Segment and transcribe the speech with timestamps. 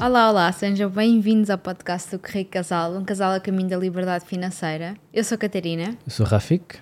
[0.00, 4.24] Olá, olá, sejam bem-vindos ao podcast do Correio Casal, um casal a caminho da liberdade
[4.24, 4.96] financeira.
[5.12, 6.78] Eu sou a Catarina Eu sou o Rafik.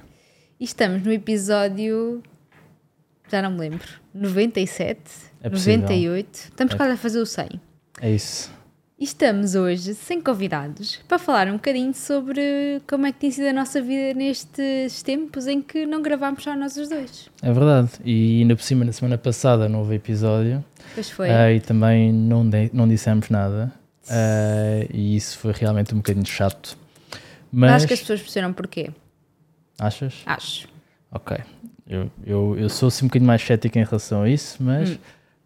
[0.61, 2.23] e estamos no episódio.
[3.31, 3.87] Já não me lembro.
[4.15, 5.01] 97,
[5.43, 5.81] É possível.
[5.83, 6.35] 98.
[6.35, 6.77] Estamos É.
[6.77, 7.61] quase a fazer o 100.
[8.01, 8.51] É isso.
[9.01, 13.53] Estamos hoje sem convidados para falar um bocadinho sobre como é que tem sido a
[13.53, 17.31] nossa vida nestes tempos em que não gravámos só nós os dois.
[17.41, 17.91] É verdade.
[18.05, 21.31] E ainda por cima, na semana passada não houve episódio Pois foi.
[21.31, 23.73] ah, e também não, de- não dissemos nada.
[24.11, 26.77] Ah, e isso foi realmente um bocadinho chato.
[27.53, 27.71] Mas.
[27.75, 28.91] Acho que as pessoas perceberam porquê.
[29.79, 30.23] Achas?
[30.27, 30.67] Acho.
[31.13, 31.37] Ok.
[31.89, 34.99] Eu, eu, eu sou assim um bocadinho mais cético em relação a isso, mas, Hum.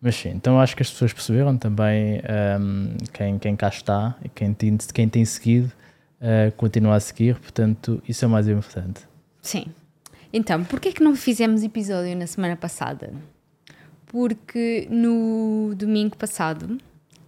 [0.02, 0.30] Mas sim.
[0.30, 4.76] Então acho que as pessoas perceberam também ahm, quem, quem cá está e quem tem,
[4.92, 5.72] quem tem seguido
[6.22, 7.36] ah, continua a seguir.
[7.38, 9.00] Portanto, isso é o mais importante.
[9.40, 9.66] Sim.
[10.32, 13.12] Então, porquê é que não fizemos episódio na semana passada?
[14.06, 16.78] Porque no domingo passado,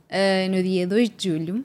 [0.08, 1.64] eh, no dia 2 de julho,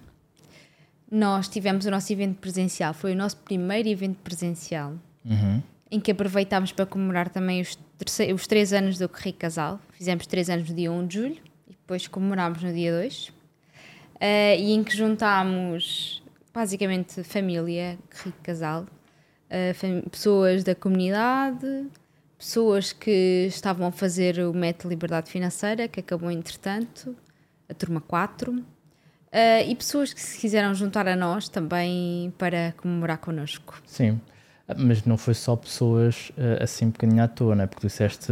[1.11, 2.93] nós tivemos o nosso evento presencial.
[2.93, 4.93] Foi o nosso primeiro evento presencial,
[5.25, 5.61] Uhum.
[5.91, 7.77] Em que aproveitámos para comemorar também os,
[8.33, 9.79] os três anos do Correio Casal.
[9.91, 11.37] Fizemos três anos no dia 1 de julho
[11.67, 13.31] e depois comemorámos no dia 2.
[14.19, 16.21] Eh, e em que juntámos
[16.53, 18.85] basicamente família, Correio Casal,
[19.75, 21.87] fam- pessoas da comunidade,
[22.37, 27.15] pessoas que estavam a fazer o método Liberdade Financeira, que acabou entretanto,
[27.67, 28.63] a turma 4,
[29.31, 33.81] eh, e pessoas que se quiseram juntar a nós também para comemorar connosco.
[33.85, 34.19] Sim,
[34.77, 37.67] mas não foi só pessoas ah, assim um bocadinho à toa, não é?
[37.67, 38.31] Porque disseste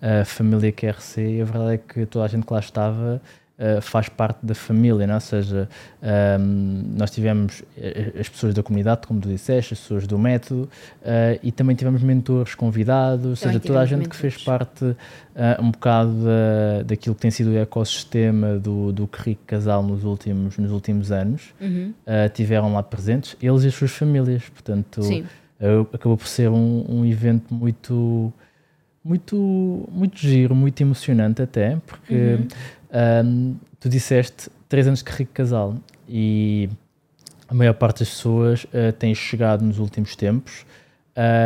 [0.00, 3.20] a família QRC e a verdade é que toda a gente que lá estava
[3.58, 5.16] ah, faz parte da família, não é?
[5.16, 5.68] Ou seja,
[6.02, 10.68] ahm, nós tivemos eh, as pessoas da comunidade, como tu disseste, as pessoas do método
[11.42, 14.44] e também tivemos mentores convidados, ou seja, toda a gente que fez mentores.
[14.44, 14.96] parte
[15.58, 20.58] um bocado da, daquilo que tem sido o ecossistema do, do Rico Casal nos últimos,
[20.58, 21.54] nos últimos anos.
[21.60, 21.94] Uhum.
[22.06, 24.48] Uh, tiveram lá presentes, eles e as suas famílias.
[24.48, 25.24] Portanto, Sim.
[25.60, 28.32] Uh, acabou por ser um, um evento muito,
[29.04, 32.48] muito, muito giro, muito emocionante até, porque Uhum.
[33.26, 35.74] um, tu disseste três anos de rico casal
[36.08, 36.68] e
[37.48, 40.66] a maior parte das pessoas uh, tem chegado nos últimos tempos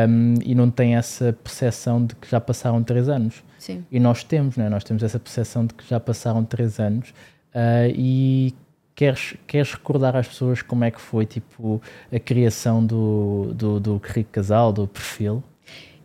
[0.08, 3.42] um, e não tem essa percepção de que já passaram três anos.
[3.58, 3.84] Sim.
[3.90, 4.68] E nós temos, né?
[4.68, 7.12] nós temos essa percepção de que já passaram três anos
[7.54, 8.54] ah, e
[9.00, 11.80] queres, queres recordar às pessoas como é que foi tipo,
[12.12, 15.42] a criação do, do, do Rico Casal, do perfil?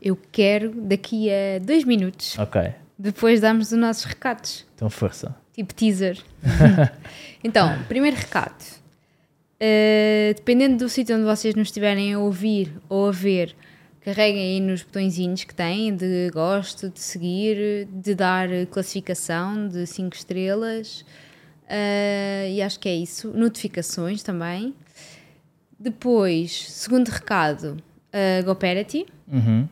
[0.02, 4.66] Eu quero daqui a dois minutos, Ok, depois darmos os nossos recados.
[4.74, 5.36] então força.
[5.52, 6.18] Tipo teaser.
[7.44, 8.64] então, primeiro recado.
[9.56, 13.54] Uh, dependendo do sítio onde vocês nos estiverem a ouvir ou a ver,
[14.02, 20.16] carreguem aí nos botõezinhos que têm de gosto, de seguir, de dar classificação de 5
[20.16, 21.06] estrelas.
[21.66, 23.30] Uh, e acho que é isso.
[23.30, 24.74] Notificações também.
[25.80, 27.78] Depois, segundo recado,
[28.16, 29.06] a GoParity.
[29.28, 29.68] Uhum.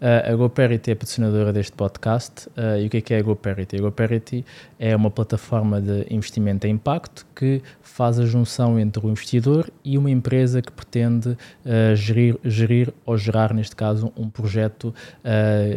[0.00, 2.48] Uh, a GoParity é a patrocinadora deste podcast.
[2.48, 3.76] Uh, e o que é que é a GoParity?
[3.76, 4.44] A GoParity
[4.78, 9.96] é uma plataforma de investimento em impacto que faz a junção entre o investidor e
[9.96, 14.94] uma empresa que pretende uh, gerir, gerir ou gerar, neste caso, um projeto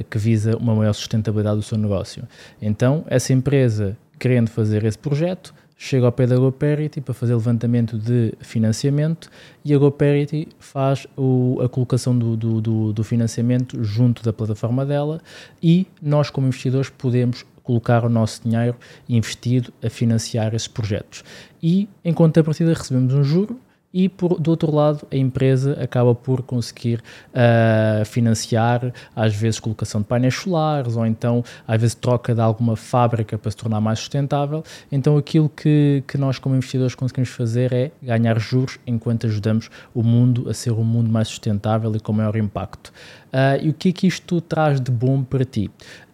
[0.10, 2.28] que visa uma maior sustentabilidade do seu negócio.
[2.62, 7.98] Então, essa empresa, querendo fazer esse projeto, chega ao pé da GoParity para fazer levantamento
[7.98, 9.30] de financiamento
[9.64, 14.86] e a GoParity faz o, a colocação do, do, do, do financiamento junto da plataforma
[14.86, 15.22] dela
[15.64, 18.76] e nós, como investidores, podemos colocar o nosso dinheiro
[19.08, 21.24] investido a financiar esses projetos.
[21.64, 23.58] E, em contrapartida, recebemos um juro
[23.94, 30.02] e por, do outro lado a empresa acaba por conseguir uh, financiar às vezes colocação
[30.02, 34.00] de painéis solares ou então às vezes troca de alguma fábrica para se tornar mais
[34.00, 34.64] sustentável.
[34.92, 40.04] Então aquilo que, que nós como investidores conseguimos fazer é ganhar juros enquanto ajudamos o
[40.04, 42.94] mundo a ser um mundo mais sustentável e com maior impacto
[43.34, 45.70] uh, e o que é que isto traz de bom para ti?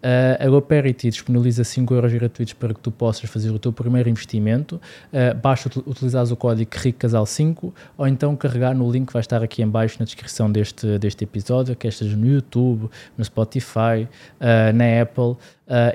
[0.05, 4.07] Uh, a GoParity disponibiliza 5 euros gratuitos para que tu possas fazer o teu primeiro
[4.07, 4.79] investimento.
[5.11, 9.63] Uh, basta utilizar o código RICCASAL5 ou então carregar no link que vai estar aqui
[9.63, 12.87] em baixo na descrição deste, deste episódio, quer esteja no YouTube,
[13.17, 14.07] no Spotify,
[14.39, 15.37] uh, na Apple,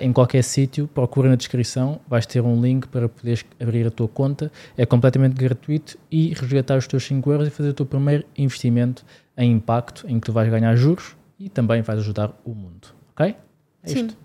[0.01, 4.09] em qualquer sítio, procura na descrição, vais ter um link para poderes abrir a tua
[4.09, 4.51] conta.
[4.77, 9.05] É completamente gratuito e resgatar os teus 5 euros e fazer o teu primeiro investimento
[9.41, 13.35] em impacto, em que tu vais ganhar juros e também vais ajudar o mundo, ok?
[13.83, 14.07] É Sim.
[14.07, 14.17] isto.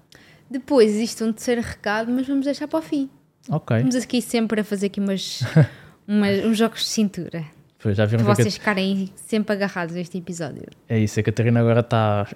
[0.49, 3.09] Depois existe um terceiro recado, mas vamos deixar para o fim.
[3.49, 3.77] Ok.
[3.77, 5.41] Estamos aqui sempre a fazer aqui umas,
[6.07, 7.43] umas- uns jogos de cintura.
[7.79, 10.63] Pois, já viram Para vocês ficarem sempre agarrados a este episódio.
[10.89, 12.27] É isso, a Catarina agora está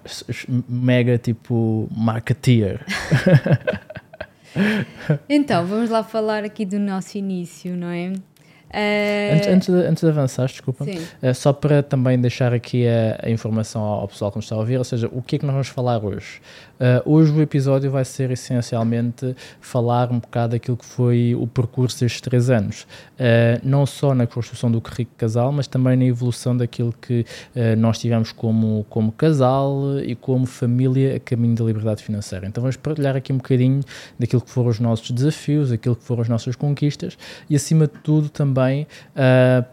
[0.67, 2.85] mega tipo marketeer.
[5.29, 8.13] Então, vamos lá falar aqui do nosso início, não é?
[8.69, 13.19] Uh, antes, antes, de, antes de avançar, desculpa, uh, só para também deixar aqui a,
[13.23, 15.45] a, informação ao pessoal que nos está a ouvir, ou seja, o que é que
[15.45, 16.39] nós vamos falar hoje?
[16.79, 21.99] Uh, hoje o episódio vai ser essencialmente falar um bocado daquilo que foi o percurso
[21.99, 26.55] destes três anos, uh, não só na construção do currículo casal, mas também na evolução
[26.55, 32.01] daquilo que uh, nós tivemos como, como casal e como família a caminho da liberdade
[32.01, 32.47] financeira.
[32.47, 33.81] Então vamos partilhar aqui um bocadinho
[34.17, 37.17] daquilo que foram os nossos desafios, aquilo que foram as nossas conquistas
[37.49, 38.87] e acima de tudo também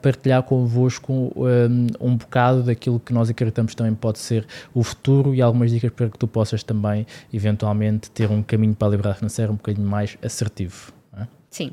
[0.03, 5.41] partilhar convosco um, um bocado daquilo que nós acreditamos também pode ser o futuro e
[5.43, 9.19] algumas dicas para que tu possas também também, eventualmente, ter um caminho para a liberdade
[9.19, 10.93] financeira um bocadinho mais assertivo.
[11.17, 11.27] É?
[11.51, 11.73] Sim.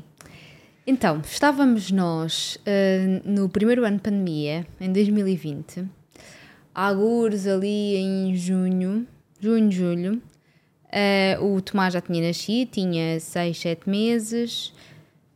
[0.86, 5.84] Então, estávamos nós uh, no primeiro ano de pandemia, em 2020,
[6.74, 9.06] algures ali em junho,
[9.40, 10.22] junho, julho.
[11.40, 14.72] Uh, o Tomás já tinha nascido, tinha 6, 7 meses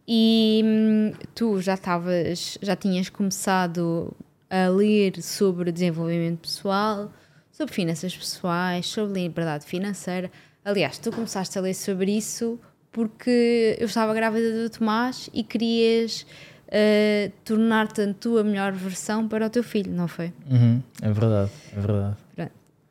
[0.06, 4.14] e hum, tu já estavas, já tinhas começado
[4.49, 7.11] a ler sobre desenvolvimento pessoal,
[7.58, 10.31] sobre finanças pessoais, sobre liberdade financeira.
[10.64, 12.56] Aliás, tu começaste a ler sobre isso
[12.93, 16.25] porque eu estava grávida do Tomás e querias
[16.69, 20.32] uh, tornar-te a tua melhor versão para o teu filho, não foi?
[20.49, 22.16] Uhum, é verdade, é verdade.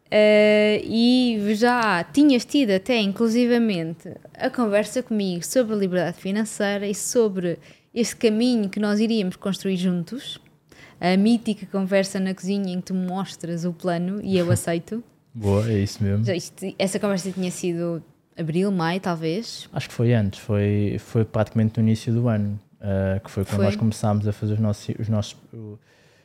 [0.08, 6.96] Uh, e já tinhas tido até inclusivamente a conversa comigo sobre a liberdade financeira e
[6.96, 7.60] sobre
[7.94, 10.40] esse caminho que nós iríamos construir juntos
[11.00, 15.04] a mítica conversa na cozinha em que tu mostras o plano e eu aceito.
[15.34, 16.30] Boa, é isso mesmo.
[16.32, 18.04] Isto, essa conversa tinha sido
[18.38, 19.70] abril, maio, talvez?
[19.74, 23.56] Acho que foi antes, foi, foi praticamente no início do ano, uh, que foi quando
[23.56, 23.66] foi.
[23.66, 24.96] nós começámos a fazer os nossos.
[25.00, 25.36] Os nossos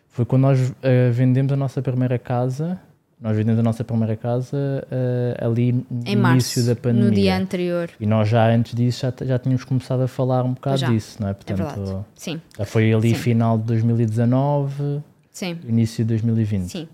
[0.09, 0.75] foi quando nós uh,
[1.11, 2.81] vendemos a nossa primeira casa
[3.23, 4.57] nós vendemos a nossa primeira casa
[4.91, 7.09] uh, ali no início março, da pandemia.
[7.09, 7.91] No dia anterior.
[8.01, 10.89] E nós já antes disso já, já tínhamos começado a falar um bocado já.
[10.89, 11.31] disso, não é?
[11.31, 12.41] é Portanto, é Sim.
[12.59, 13.15] Já foi ali Sim.
[13.15, 15.57] final de 2019, Sim.
[15.69, 16.69] início de 2020.
[16.69, 16.89] Sim.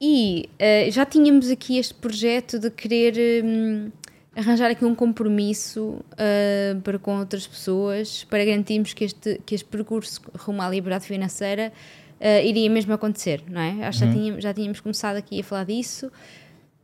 [0.00, 3.90] E uh, já tínhamos aqui este projeto de querer um,
[4.36, 9.66] arranjar aqui um compromisso uh, para com outras pessoas, para garantirmos que este, que este
[9.66, 11.72] percurso rumo à liberdade financeira
[12.20, 13.86] uh, iria mesmo acontecer, não é?
[13.86, 14.10] Acho que uhum.
[14.10, 16.10] já, tínhamos, já tínhamos começado aqui a falar disso,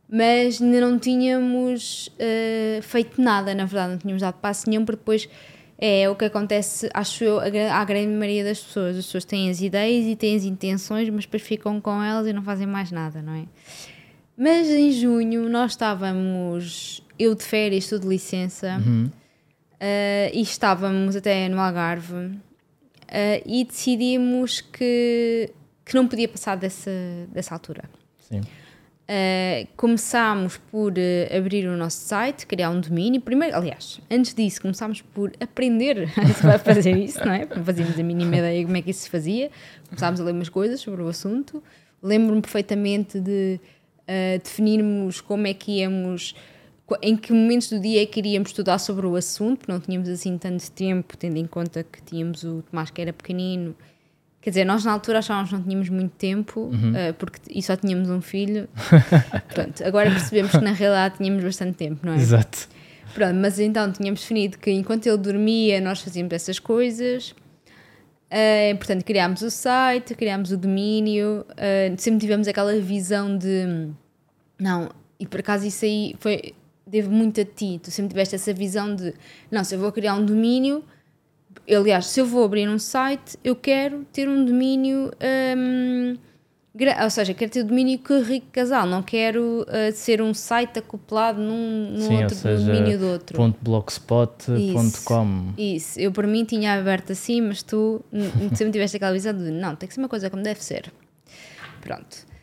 [0.09, 4.99] mas ainda não tínhamos uh, feito nada, na verdade, não tínhamos dado passo nenhum, porque
[4.99, 5.29] depois
[5.77, 8.97] é o que acontece, acho eu, à grande maioria das pessoas.
[8.97, 12.33] As pessoas têm as ideias e têm as intenções, mas depois ficam com elas e
[12.33, 13.45] não fazem mais nada, não é?
[14.37, 19.05] Mas em junho nós estávamos, eu de férias, tu de licença, uhum.
[19.05, 22.31] uh, e estávamos até no Algarve
[23.09, 25.51] uh, e decidimos que,
[25.85, 26.91] que não podia passar dessa,
[27.31, 27.83] dessa altura.
[28.19, 28.41] Sim.
[29.07, 33.21] Uh, começámos por uh, abrir o nosso site, criar um domínio.
[33.21, 36.09] Primeiro, aliás, antes disso, começámos por aprender
[36.51, 37.45] a fazer isso, não é?
[37.45, 39.51] Fazíamos a mínima ideia como é que isso se fazia.
[39.89, 41.63] Começámos a ler umas coisas sobre o assunto.
[42.01, 43.59] Lembro-me perfeitamente de
[44.01, 46.35] uh, definirmos como é que íamos
[47.01, 50.37] em que momentos do dia é que iríamos estudar sobre o assunto, não tínhamos assim
[50.37, 53.75] tanto tempo, tendo em conta que tínhamos o Tomás que era pequenino.
[54.39, 56.91] Quer dizer, nós na altura achávamos que não tínhamos muito tempo, uhum.
[56.91, 58.69] uh, porque e só tínhamos um filho.
[59.51, 62.17] Pronto, agora percebemos que na realidade tínhamos bastante tempo, não é?
[62.17, 62.69] Exato.
[63.15, 67.31] Pronto, mas então tínhamos definido que enquanto ele dormia nós fazíamos essas coisas.
[68.29, 73.89] Uh, portanto, criámos o site, criámos o domínio, uh, sempre tivemos aquela visão de.
[74.59, 76.53] Não, e por acaso isso aí foi
[76.85, 77.79] devo muito a ti.
[77.81, 79.13] Tu sempre tiveste essa visão de,
[79.49, 80.83] não, se eu vou criar um domínio,
[81.69, 85.11] aliás, se eu vou abrir um site, eu quero ter um domínio.
[85.57, 86.17] Um,
[87.01, 90.79] ou seja, quero ter o domínio que rico casal, não quero uh, ser um site
[90.79, 93.55] acoplado num, num Sim, outro seja, domínio do outro.
[93.61, 98.03] .blogspot.com isso, isso, eu por mim tinha aberto assim, mas tu
[98.53, 100.91] sempre tiveste aquela visão de não, tem que ser uma coisa como deve ser.
[101.79, 102.34] Pronto.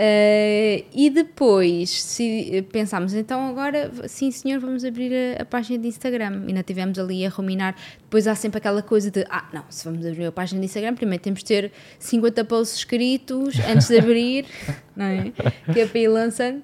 [0.00, 5.88] Uh, e depois se pensámos, então agora sim senhor, vamos abrir a, a, página de
[5.88, 6.44] Instagram.
[6.44, 7.76] E ainda tivemos ali a ruminar.
[8.00, 10.94] Depois há sempre aquela coisa de ah, não, se vamos abrir a página de Instagram,
[10.94, 14.46] primeiro temos de ter 50 posts escritos antes de abrir,
[14.96, 15.32] não é?
[15.70, 16.60] Que é para ir lançando.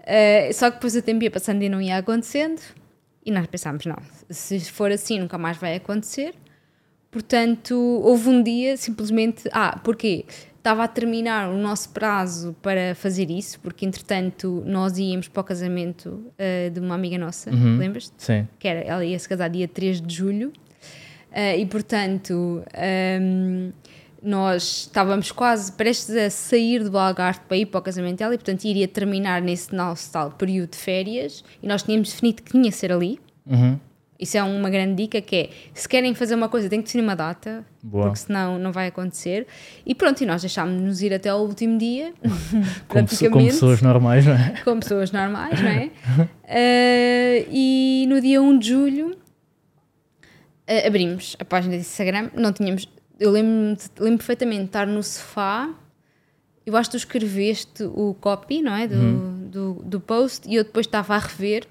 [0.00, 2.60] Uh, só que depois o tempo ia passando e não ia acontecendo.
[3.24, 3.96] E nós pensámos, não,
[4.28, 6.34] se for assim nunca mais vai acontecer.
[7.10, 7.74] Portanto,
[8.04, 9.48] houve um dia simplesmente.
[9.52, 10.26] Ah, porquê?
[10.64, 15.44] Estava a terminar o nosso prazo para fazer isso, porque entretanto nós íamos para o
[15.44, 17.76] casamento uh, de uma amiga nossa, uhum.
[17.76, 18.14] lembras-te?
[18.16, 18.48] Sim.
[18.58, 23.72] Que era, ela ia se casar dia 3 de julho uh, e portanto um, ehm,
[24.22, 28.38] nós estávamos quase prestes a sair do Algarve para ir para o casamento dela e
[28.38, 32.72] portanto iria terminar nesse nosso tal período de férias e nós tínhamos definido que tinha
[32.72, 33.20] ser ali.
[33.46, 33.78] Uhum.
[34.24, 37.04] Isso é uma grande dica que é, se querem fazer uma coisa, tem que definir
[37.04, 38.04] uma data, Boa.
[38.06, 39.46] porque senão não vai acontecer.
[39.84, 42.12] E pronto, e nós deixámos-nos ir até ao último dia,
[42.88, 44.54] Como, pe- como pessoas normais, não é?
[44.64, 45.90] como pessoas normais, não é?
[46.48, 49.16] Eh, e no dia 1 de julho
[50.66, 52.88] eh, abrimos a página de Instagram, não tínhamos,
[53.20, 55.68] eu lembro, lembro perfeitamente de estar no sofá,
[56.66, 58.88] eu acho que tu escreveste o copy, não é?
[58.88, 59.48] Do, Uhum.
[59.50, 61.64] do, do post, e eu depois estava a rever.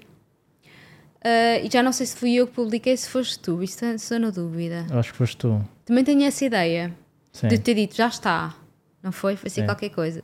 [1.24, 4.18] Eh, e já não sei se fui eu que publiquei, se foste tu, isto estou
[4.20, 4.86] na dúvida.
[4.92, 5.60] Acho que foste tu.
[5.84, 6.94] Também tenho essa ideia
[7.32, 7.48] Sim.
[7.48, 8.54] de ter dito já está,
[9.02, 9.34] não foi?
[9.36, 9.64] Foi assim É.
[9.64, 10.22] qualquer coisa.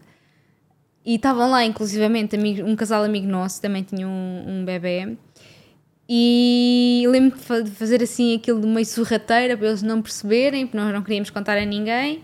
[1.05, 5.17] E estavam lá, inclusivamente, um casal amigo nosso também tinha um, um bebê.
[6.13, 10.67] E lembro de fa- de fazer assim aquilo de meio sorrateira para eles não perceberem,
[10.67, 12.23] porque nós não queríamos contar a ninguém.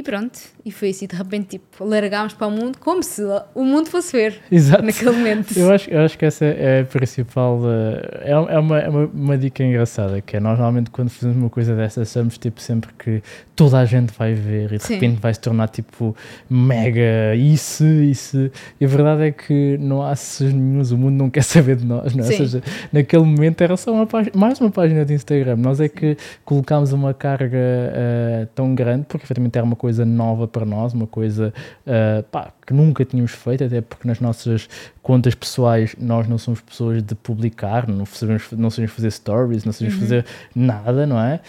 [0.00, 3.20] E pronto, e foi assim, de repente, tipo, largámos para o mundo como se
[3.52, 4.84] o mundo fosse ver Exato.
[4.84, 5.58] naquele momento.
[5.58, 7.60] Eu acho, eu acho que essa é a principal.
[7.64, 11.36] eh, É, é, uma, é uma, uma dica engraçada, que é nós normalmente quando fazemos
[11.36, 13.20] uma coisa dessa achamos tipo sempre que
[13.56, 14.94] toda a gente vai ver e de Sim.
[14.94, 16.14] repente vai se tornar tipo
[16.48, 18.50] mega isso, isso.
[18.80, 21.84] E a verdade é que não há acessos nenhums, o mundo não quer saber de
[21.84, 22.26] nós, não é?
[22.28, 22.62] Ou seja,
[22.92, 25.56] naquele momento era só uma página, mais uma página de Instagram.
[25.56, 30.46] Nós é que colocámos uma carga eh, tão grande, porque efetivamente era uma coisa nova
[30.46, 31.52] para nós, uma coisa
[31.86, 34.68] eh, pá, que nunca tínhamos feito, até porque nas nossas
[35.02, 39.72] contas pessoais nós não somos pessoas de publicar, não sabemos, não sabemos fazer stories, não
[39.72, 41.40] sabemos fazer nada, não é?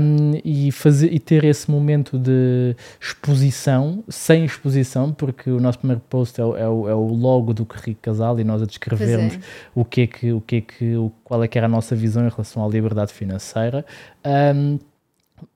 [0.00, 6.02] Um, e, fazer, e ter esse momento de exposição, sem exposição, porque o nosso primeiro
[6.08, 9.36] post é, o- é o, é o logo do Rico Casal e nós a descrevermos
[9.36, 11.70] Pois o que é que, o que é que, o, qual é que era a
[11.70, 13.84] nossa visão em relação à liberdade financeira.
[14.24, 14.78] Um,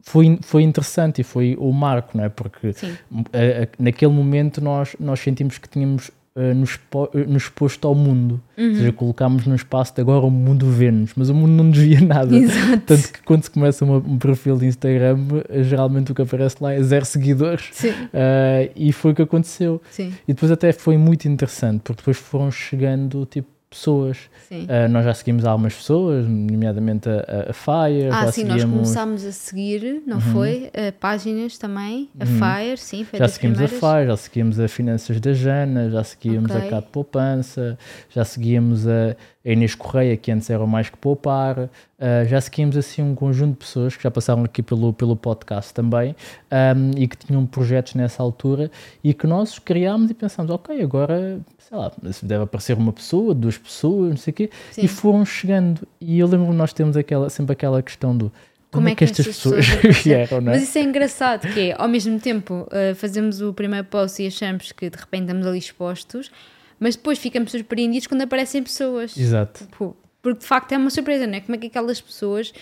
[0.02, 2.28] foi, foi interessante e foi o marco, não é?
[2.28, 6.78] Porque a- a- naquele momento nós, nós sentimos que tínhamos eh, nos,
[7.14, 8.38] eh, nos exposto ao mundo.
[8.58, 8.68] Uhum.
[8.68, 11.78] Ou seja, colocámos num espaço de agora o mundo vê-nos, mas o mundo não nos
[11.78, 12.36] via nada.
[12.36, 12.82] Exato.
[12.84, 16.56] Tanto que quando se começa uma- um perfil de Instagram, eh, geralmente o que aparece
[16.60, 17.70] lá é zero seguidores.
[17.72, 19.80] Sim, Eh, e foi o que aconteceu.
[19.90, 24.18] sim, E depois até foi muito interessante, porque depois foram chegando tipo pessoas.
[24.50, 28.60] Uh, nós já seguimos algumas pessoas, nomeadamente a, a- a Fire, Ah, já sim, nós
[28.60, 30.66] seguíamos, começámos a seguir, não foi?
[30.74, 32.30] Uh, páginas também, a Uhum.
[32.38, 33.90] Fire, sim, foi já seguimos a primeiras.
[33.92, 36.72] Fire, já seguíamos a Finanças da Jana, já seguíamos Ok.
[36.76, 37.78] a de Poupança,
[38.10, 41.68] já seguíamos a, a Inês Correia, que antes era o Mais Que Poupar,
[41.98, 45.72] uh, já seguíamos assim um conjunto de pessoas que já passaram aqui pelo, pelo podcast
[45.72, 46.14] também
[46.50, 48.70] um, e que tinham projetos nessa altura
[49.02, 53.58] e que nós criámos e pensámos, ok, agora, sei lá, deve aparecer uma pessoa, duas
[53.58, 54.82] pessoas, não sei o quê, Sim.
[54.82, 55.86] e foram chegando.
[56.00, 58.32] E eu lembro que nós temos aquela, sempre aquela questão do
[58.70, 60.02] como, é que estas pessoas, apareceram?
[60.02, 60.56] vieram, não é?
[60.56, 64.26] Mas isso é engraçado, que é, ao mesmo tempo, uh, fazemos o primeiro post e
[64.26, 66.30] achamos que de repente estamos ali expostos,
[66.78, 69.16] mas depois ficamos surpreendidos quando aparecem pessoas.
[69.16, 69.66] Exato.
[69.78, 69.96] Pô,
[70.32, 71.40] Porque de facto é uma surpresa, não é?
[71.40, 72.52] Como é que aquelas pessoas.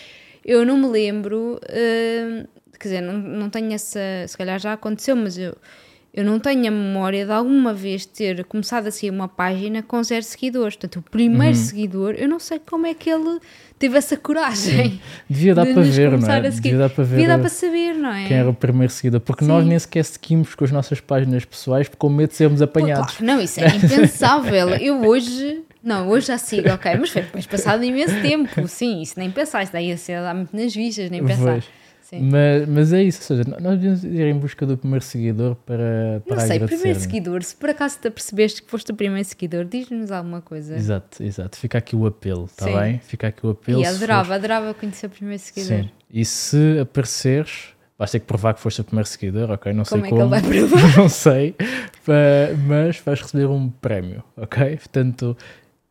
[0.44, 3.98] Eu não me lembro, uh, quer dizer, não, não tenho essa.
[4.26, 5.56] Se calhar já aconteceu, mas eu,
[6.12, 10.02] eu não tenho a memória de alguma vez ter começado a seguir uma página com
[10.02, 10.76] zero seguidores.
[10.76, 11.62] Portanto, o primeiro Uhum.
[11.64, 13.40] seguidor, eu não sei como é que ele
[13.78, 15.00] teve essa coragem.
[15.28, 16.40] Devia dar de para ver, não é?
[16.50, 18.28] Devia dar para ver Devia dar para saber, não é?
[18.28, 19.50] quem era o primeiro seguidor, porque Sim.
[19.50, 23.16] nós nem sequer seguimos com as nossas páginas pessoais com medo de sermos Pô, apanhados.
[23.16, 24.68] claro, não, isso é impensável.
[24.76, 25.63] Eu hoje.
[25.84, 28.66] Não, hoje já sigo, ok, mas foi depois passado imenso tempo.
[28.66, 31.62] Sim, isso nem pensar, isso daí ia ser lá muito nas vistas, nem pensar.
[32.20, 36.22] Mas, mas é isso, ou seja, nós devemos ir em busca do primeiro seguidor para,
[36.24, 37.00] para Não sei, primeiro não é?
[37.00, 40.76] seguidor, se por acaso te apercebeste que foste o primeiro seguidor, diz-nos alguma coisa.
[40.76, 41.58] Exato, exato.
[41.58, 43.00] Fica aqui o apelo, está bem?
[43.00, 43.80] Fica aqui o apelo.
[43.80, 45.84] E adorava, adorava conhecer o primeiro seguidor.
[45.84, 45.90] Sim.
[46.08, 49.72] E se apareceres, vais ter que provar que foste o primeiro seguidor, ok?
[49.72, 50.34] Não sei Como é que como.
[50.36, 50.96] ele vai provar?
[50.98, 51.56] não sei,
[52.66, 54.76] mas vais receber um prémio, ok?
[54.76, 55.36] Portanto,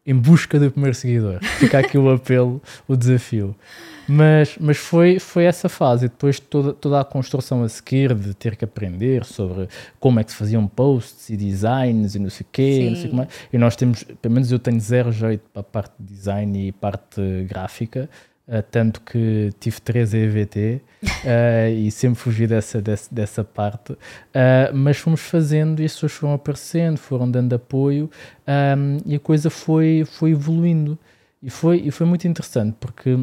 [0.06, 1.40] em busca do primeiro seguidor.
[1.60, 3.56] Fica aqui o apelo, o desafio.
[4.08, 8.34] Mas, mas foi, foi essa fase, e depois toda, toda a construção a seguir de
[8.34, 12.46] ter que aprender sobre como é que se faziam posts e designs e não sei
[12.46, 13.28] o quê, não sei como é.
[13.52, 16.72] E nós temos, pelo menos eu tenho zero jeito para a parte de design e
[16.74, 18.10] parte gráfica,
[18.48, 20.82] eh, tanto que tive três EVT
[21.26, 23.94] eh, e sempre fugi dessa, dessa, dessa parte.
[23.94, 28.10] Uh, mas fomos fazendo e as pessoas foram aparecendo, foram dando apoio
[28.48, 30.98] um, e a coisa foi, foi evoluindo.
[31.42, 33.18] E foi, e foi muito interessante porque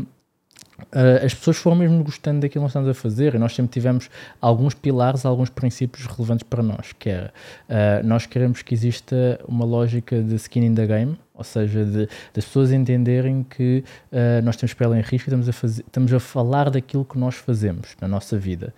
[0.93, 3.73] Uh, as pessoas foram mesmo gostando daquilo que nós estamos a fazer e nós sempre
[3.73, 4.11] tivemos
[4.41, 7.33] alguns pilares, alguns princípios relevantes para nós, que era,
[7.69, 12.09] uh, nós queremos que exista uma lógica de skin in the game, ou seja, de,
[12.35, 16.13] das pessoas entenderem que uh, nós temos pele em risco e estamos a, fazer, estamos
[16.13, 18.75] a falar daquilo que nós fazemos na nossa vida.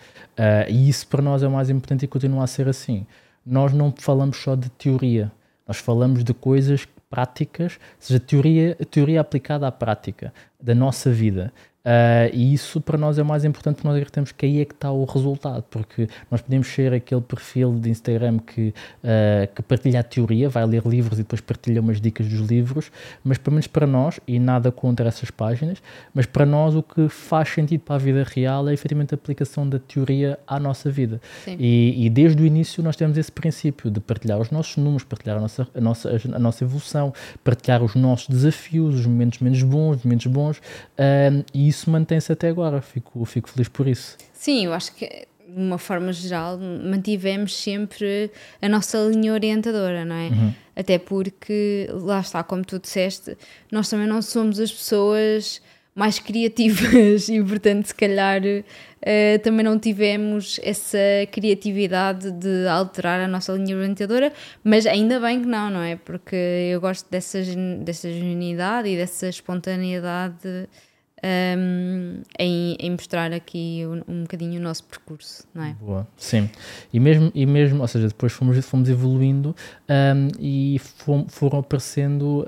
[0.68, 3.06] E isso para nós é o mais importante e continua a ser assim.
[3.44, 5.30] Nós não falamos só de teoria,
[5.66, 11.52] nós falamos de coisas práticas, ou seja, teoria, teoria aplicada à prática da nossa vida.
[11.84, 14.64] Uh, e isso para nós é o mais importante porque nós acreditamos que aí é
[14.64, 18.72] que está o resultado, porque nós podemos ser aquele perfil de Instagram que,
[19.02, 22.92] uh, que partilha a teoria, vai ler livros e depois partilha umas dicas dos livros,
[23.24, 25.82] mas pelo menos para nós, e nada contra essas páginas,
[26.14, 29.68] mas para nós o que faz sentido para a vida real é efetivamente a aplicação
[29.68, 31.20] da teoria à nossa vida.
[31.46, 35.36] E, e, desde o início nós temos esse princípio de partilhar os nossos números, partilhar
[35.36, 37.12] a nossa, a nossa, a nossa evolução,
[37.42, 42.30] partilhar os nossos desafios, os momentos menos bons, os momentos bons, uh, e isso mantém-se
[42.30, 42.80] até agora.
[42.80, 44.16] Fico, fico feliz por isso.
[44.32, 50.16] Sim, eu acho que de uma forma geral mantivemos sempre a nossa linha orientadora, não
[50.16, 50.28] é?
[50.28, 50.54] Uhum.
[50.74, 53.36] Até porque, lá está, como tu disseste,
[53.70, 55.60] nós também não somos as pessoas
[55.94, 60.98] mais criativas e, portanto, se calhar uh, também não tivemos essa
[61.30, 64.32] criatividade de alterar a nossa linha orientadora,
[64.64, 65.96] mas ainda bem que não, não é?
[65.96, 66.36] Porque
[66.72, 67.42] eu gosto dessa,
[67.84, 70.68] dessa genuinidade e dessa espontaneidade
[71.24, 75.74] um, em, em, mostrar aqui um, um bocadinho o nosso percurso, não é?
[75.80, 76.50] Boa, sim.
[76.92, 79.54] E mesmo, e mesmo ou seja, depois fomos, fomos evoluindo
[79.88, 82.44] um, e fom, foram aparecendo.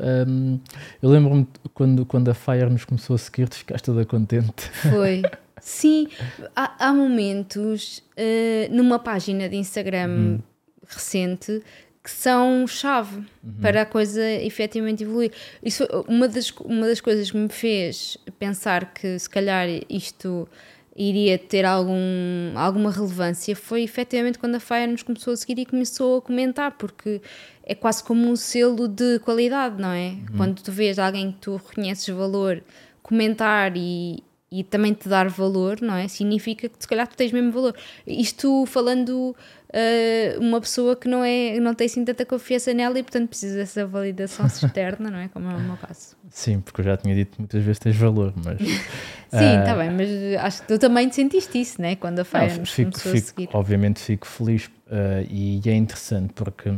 [1.01, 4.69] eu lembro-me quando, quando a Fire nos começou a seguir, tu ficaste toda contente.
[4.91, 5.23] Foi.
[5.61, 6.09] Sim,
[6.55, 10.39] há, há momentos uh, numa página de Instagram hum.
[10.87, 11.63] recente
[12.05, 13.55] que são chave uhum.
[13.63, 15.33] para a coisa efetivamente evoluir.
[15.63, 20.47] Isso, uma, das, uma das coisas que me fez pensar que se calhar isto
[20.95, 25.65] iria ter algum, alguma relevância foi efetivamente quando a Fire nos começou a seguir e
[25.65, 27.23] começou a comentar, porque
[27.65, 30.11] é quase como um selo de qualidade, não é?
[30.11, 30.37] Uhum.
[30.37, 32.63] Quando tu vês alguém que tu reconheces valor
[33.03, 34.23] comentar e,
[34.55, 36.07] e também te dar valor, não é?
[36.07, 37.75] Significa que se calhar tu tens mesmo valor.
[38.07, 39.35] Isto falando
[39.75, 43.57] uh, uma pessoa que não, é, não tem assim tanta confiança nela e, portanto, precisa
[43.57, 45.27] dessa validação externa, não é?
[45.27, 46.17] Como é o meu caso.
[46.31, 48.59] Sim, porque eu já tinha dito muitas vezes tens valor, mas.
[49.35, 50.09] Sim, está uh, bem, mas
[50.45, 51.97] acho que tu também sentiste isso, né?
[51.97, 53.49] Quando a Faia nos fico, começou fico, a seguir.
[53.53, 56.69] Obviamente fico feliz uh, e é interessante porque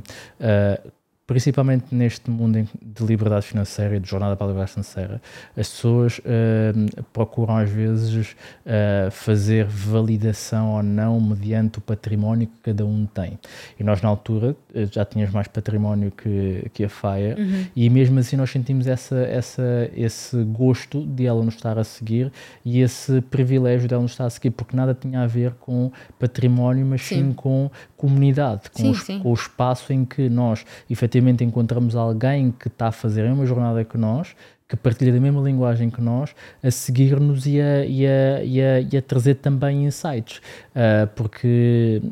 [1.26, 5.20] principalmente neste mundo de liberdade financeira e de jornada para a liberdade financeira,
[5.56, 12.70] as pessoas uh, procuram às vezes uh, fazer validação ou não mediante o património que
[12.70, 13.38] cada um tem.
[13.78, 17.64] E nós, na altura, eh, já tínhamos mais património que, que a FAIA, uhum.
[17.74, 22.30] e mesmo assim nós sentimos essa, essa, esse gosto de ela nos estar a seguir
[22.64, 26.86] e esse privilégio dela nos estar a seguir, porque nada tinha a ver com património,
[26.86, 27.70] mas sim, sim com
[28.06, 32.88] comunidade, com, sim, os, com o espaço em que nós efetivamente encontramos alguém que está
[32.88, 34.36] a fazer a mesma jornada que nós,
[34.68, 38.80] que partilha da mesma linguagem que nós, a seguir-nos e a, e, a, e, a,
[38.80, 40.38] e a trazer também insights.
[40.74, 42.02] Uh, porque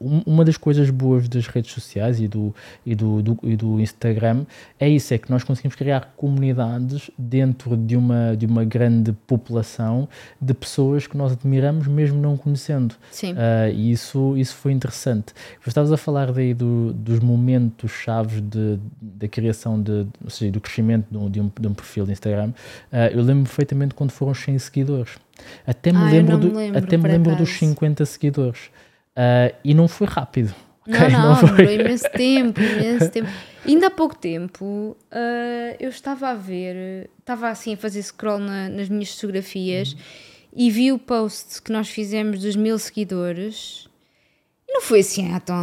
[0.00, 2.54] uma das coisas boas das redes sociais e do,
[2.86, 4.44] e, do, do, e do Instagram
[4.78, 10.08] é isso, é que nós conseguimos criar comunidades dentro de uma, de uma grande população
[10.40, 12.94] de pessoas que nós admiramos mesmo não conhecendo.
[13.10, 13.32] Sim.
[13.32, 15.34] Uh, e isso, isso foi interessante.
[15.66, 20.60] Estavas a falar daí do, dos momentos chaves de, da criação, de, ou seja, do
[20.60, 24.10] crescimento de um, de um de um perfil de Instagram, uh, eu lembro perfeitamente quando
[24.10, 25.16] foram 100 seguidores.
[25.66, 28.66] Até me, ah, lembro, do, lembro, até me lembro dos 50 seguidores.
[29.16, 30.54] Uh, e não foi rápido.
[30.86, 31.08] Okay?
[31.08, 31.74] Não, não, não foi...
[31.74, 33.28] imenso tempo, imenso tempo.
[33.66, 38.68] Ainda há pouco tempo uh, eu estava a ver, estava assim a fazer scroll na,
[38.68, 39.98] nas minhas fotografias uhum.
[40.54, 43.93] e vi o post que nós fizemos dos mil seguidores não
[44.84, 45.56] foi assim há tão.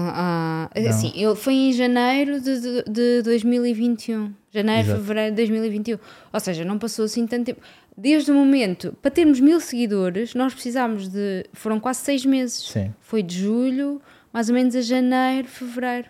[0.89, 4.33] assim, eu, foi em janeiro de, de, de 2021.
[4.51, 4.99] Janeiro, Exato.
[4.99, 5.99] fevereiro de 2021.
[6.33, 7.61] Ou seja, não passou assim tanto tempo.
[7.95, 11.45] Desde o momento, para termos mil seguidores, nós precisámos de.
[11.53, 12.67] Foram quase seis meses.
[12.69, 12.93] Sim.
[12.99, 14.01] Foi de julho,
[14.33, 16.09] mais ou menos a janeiro, fevereiro.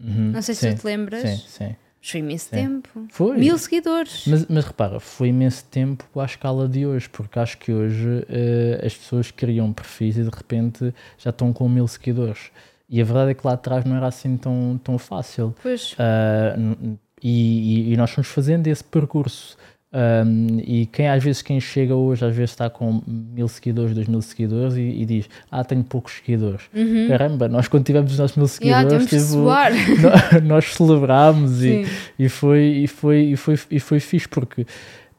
[0.00, 0.30] Uhum.
[0.32, 0.70] Não sei sim.
[0.70, 1.22] se tu te lembras.
[1.22, 1.76] Sim, sim.
[2.00, 2.56] Mas foi imenso Sim.
[2.56, 3.06] tempo.
[3.10, 3.36] Foi.
[3.36, 4.24] Mil seguidores.
[4.26, 8.86] Mas, mas, repara, foi imenso tempo à escala de hoje, porque acho que hoje uh,
[8.86, 12.50] as pessoas criam perfis e de repente já estão com mil seguidores.
[12.88, 15.54] E a verdade é que lá atrás não era assim tão, tão fácil.
[15.62, 15.92] Pois.
[15.92, 19.56] Uh, e, e, e, nós fomos fazendo esse percurso.
[19.92, 24.06] Um, e quem às vezes quem chega hoje às vezes está com mil seguidores, dois
[24.06, 26.62] mil seguidores e, e diz ah tenho poucos seguidores.
[26.72, 27.08] Uhum.
[27.08, 29.42] caramba, nós quando tivemos os nossos mil seguidores yeah, tipo,
[30.00, 31.84] nós, nós celebrámos e,
[32.16, 34.64] e, foi, e, foi, e, foi, e foi fixe porque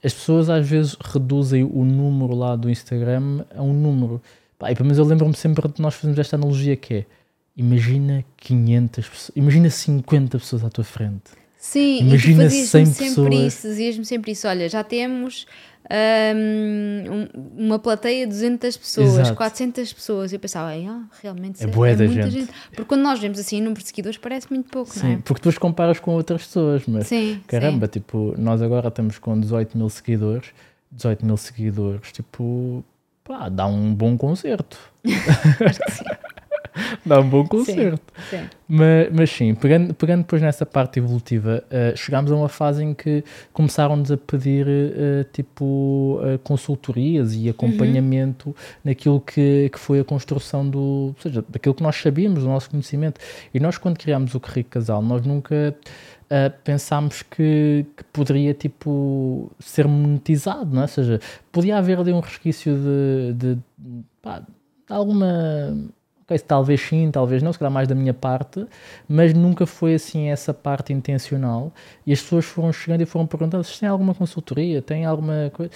[0.01, 4.21] as pessoas às vezes reduzem o número lá do Instagram a um número.
[4.57, 7.05] Pá, e pelo menos eu lembro-me sempre de nós fazermos esta analogia que é
[7.57, 12.86] imagina 500 pessoas, imagina 50 pessoas à tua frente Sim, Imagina e tu fazias-me 100
[12.88, 13.54] sempre pessoas.
[13.54, 14.47] isso, dizias-me sempre isso.
[14.47, 15.45] Olha, já temos
[16.36, 19.36] hum, um- uma plateia de 200 pessoas, Exato.
[19.36, 20.34] 400 pessoas.
[20.34, 23.38] Eu pensava, "Ai, ah, realmente É isso bué da muita gente." Porque quando nós vemos
[23.39, 26.84] assim número de seguidores parece muito pouco, Sim, não porque depois comparas com outras pessoas,
[26.88, 27.08] mas é?
[27.08, 30.47] Sim, caramba, tipo, nós agora estamos com 18 mil seguidores,
[30.91, 32.84] 18 mil seguidores, tipo,
[33.24, 34.80] pá, dá um bom concerto.
[35.65, 36.06] Acho que sim.
[37.05, 38.01] Dá um bom concerto.
[38.29, 38.38] sim.
[38.38, 38.49] sim.
[38.67, 42.93] Mas, mas sim, pegando, pegando depois nessa parte evolutiva, eh, chegámos a uma fase em
[42.93, 50.05] que começaram-nos a pedir eh, tipo eh, consultorias e acompanhamento naquilo que, que foi a
[50.05, 53.19] construção do, ou seja, daquilo que nós sabíamos, do nosso conhecimento.
[53.53, 55.75] E nós, quando criámos o Carrico Casal, nós nunca
[56.34, 60.84] eh, pensámos que, que poderia tipo ser monetizado, não é?
[60.84, 61.19] Ou seja,
[61.51, 63.62] podia haver ali um resquício de, de
[64.21, 64.41] pá,
[64.88, 65.91] alguma
[66.39, 68.65] Talvez sim, talvez não, se calhar mais da minha parte,
[69.08, 71.72] mas nunca foi assim essa parte intencional.
[72.06, 75.72] E as pessoas foram chegando e foram perguntando se têm alguma consultoria, tem alguma coisa.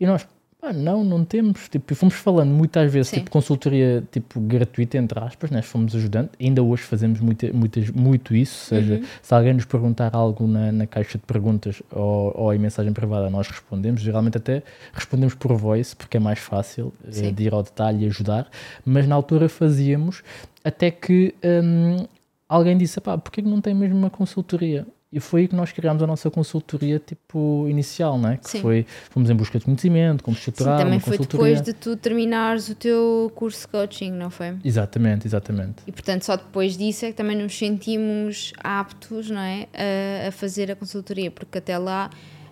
[0.00, 0.26] E nós,
[0.62, 1.68] pá, não, não temos.
[1.68, 3.16] Tipo, fomos falando muitas vezes, Sim.
[3.16, 6.30] tipo, consultoria tipo, gratuita, entre aspas, nós fomos ajudando.
[6.40, 10.70] Ainda hoje fazemos muita, muitas, muito isso, ou seja, se alguém nos perguntar algo na,
[10.70, 14.00] na caixa de perguntas ou, ou em mensagem privada, nós respondemos.
[14.00, 18.06] Geralmente até respondemos por voice, porque é mais fácil eh, de ir ao detalhe e
[18.06, 18.48] ajudar.
[18.84, 20.22] Mas na altura fazíamos
[20.64, 22.06] até que hum,
[22.48, 24.86] alguém disse: pá, porquê que não tem mesmo uma consultoria?
[25.12, 28.38] E foi aí que nós criámos a nossa consultoria tipo inicial, né?
[28.42, 28.62] Que Sim.
[28.62, 31.96] foi, fomos em busca de conhecimento, como Sim, estruturar também uma foi depois de tu
[31.96, 34.56] terminares o teu curso de coaching, não foi?
[34.64, 35.82] Exatamente, exatamente.
[35.86, 40.32] E portanto, só depois disso é que também nos sentimos aptos não é, a, a
[40.32, 42.08] fazer a consultoria, porque até lá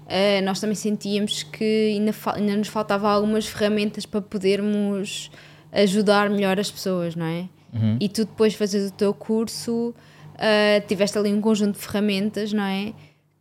[0.06, 5.30] eh, nós também sentíamos que ainda, ainda nos faltava algumas ferramentas para podermos
[5.72, 7.48] ajudar melhor as pessoas, não é?
[7.72, 7.96] Uhum.
[8.00, 9.94] E tu depois fazes o teu curso,
[10.40, 12.94] eh, tiveste ali um conjunto de ferramentas, não é?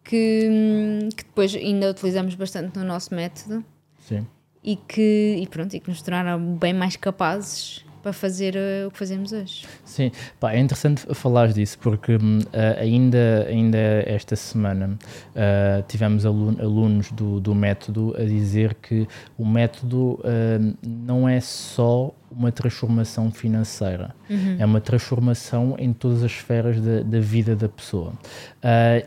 [0.04, 3.64] Que, que depois ainda utilizamos bastante no nosso método
[4.00, 4.26] Sim.
[4.64, 8.92] e que, e pronto, e que nos tornaram bem mais capazes para fazer eh, o
[8.92, 9.66] que fazemos hoje.
[9.84, 14.98] Sim, pá, é interessante falar disso porque hum, ah, ainda, ainda esta semana
[15.36, 19.08] ah, tivemos alun- alunos do, do método a dizer que
[19.38, 24.14] o método ah, não é só uma transformação financeira,
[24.60, 28.14] é uma transformação em todas as esferas da, da vida da pessoa.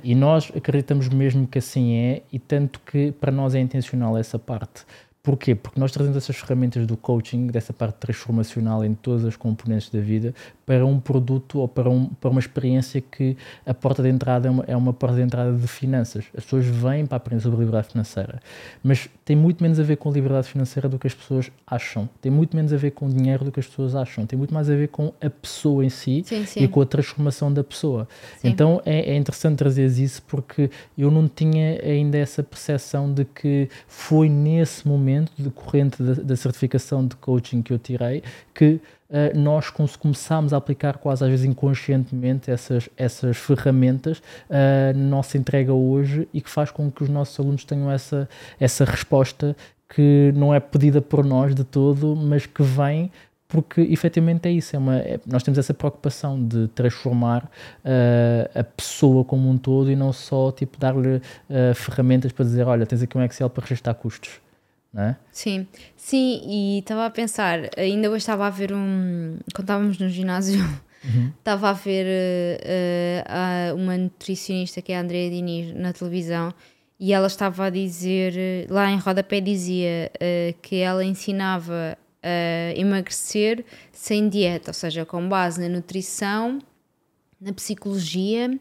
[0.02, 4.40] E nós acreditamos mesmo que assim é, e tanto que para nós é intencional essa
[4.40, 4.84] parte.
[5.22, 5.54] Porquê?
[5.54, 10.00] Porque nós trazemos essas ferramentas do coaching, dessa parte transformacional em todas as componentes da
[10.00, 10.34] vida,
[10.66, 14.50] para um produto ou para, um, para uma experiência que a porta de entrada é
[14.50, 16.24] uma, é uma porta de entrada de finanças.
[16.36, 18.40] As pessoas vêm para aprender sobre liberdade financeira,
[18.82, 22.08] mas tem muito menos a ver com liberdade financeira do que as pessoas acham.
[22.20, 24.26] Tem muito menos a ver com dinheiro do que as pessoas acham.
[24.26, 26.64] Tem muito mais a ver com a pessoa em si Sim, sim.
[26.64, 28.08] e com a transformação da pessoa.
[28.38, 28.48] Sim.
[28.48, 33.68] Então é, é interessante trazer isso porque eu não tinha ainda essa percepção de que
[33.86, 38.22] foi nesse momento decorrente da, da certificação de coaching que eu tirei
[38.54, 45.04] que eh, nós começámos a aplicar quase às vezes inconscientemente essas, essas ferramentas eh, na
[45.04, 49.54] nossa entrega hoje e que faz com que os nossos alunos tenham essa, essa resposta
[49.88, 53.10] que não é pedida por nós de todo, mas que vem
[53.52, 57.50] porque efetivamente é isso, é uma, é- nós temos essa preocupação de transformar
[57.84, 61.20] eh, a pessoa como um todo e não só tipo dar-lhe
[61.50, 64.40] eh, ferramentas para dizer, olha, tens aqui um Excel para registrar custos,
[64.92, 65.16] não é?
[65.32, 69.38] Sim, sim, e estava a pensar, ainda hoje estava a ver um.
[69.54, 70.60] Quando estávamos no ginásio,
[71.38, 76.52] estava a ver eh, eh, a- uma nutricionista que é a Andrea Diniz na televisão
[77.00, 82.78] e ela estava a dizer, eh, lá em rodapé dizia eh, que ela ensinava a
[82.78, 86.60] emagrecer sem dieta, ou seja, com base na nutrição,
[87.40, 88.56] na psicologia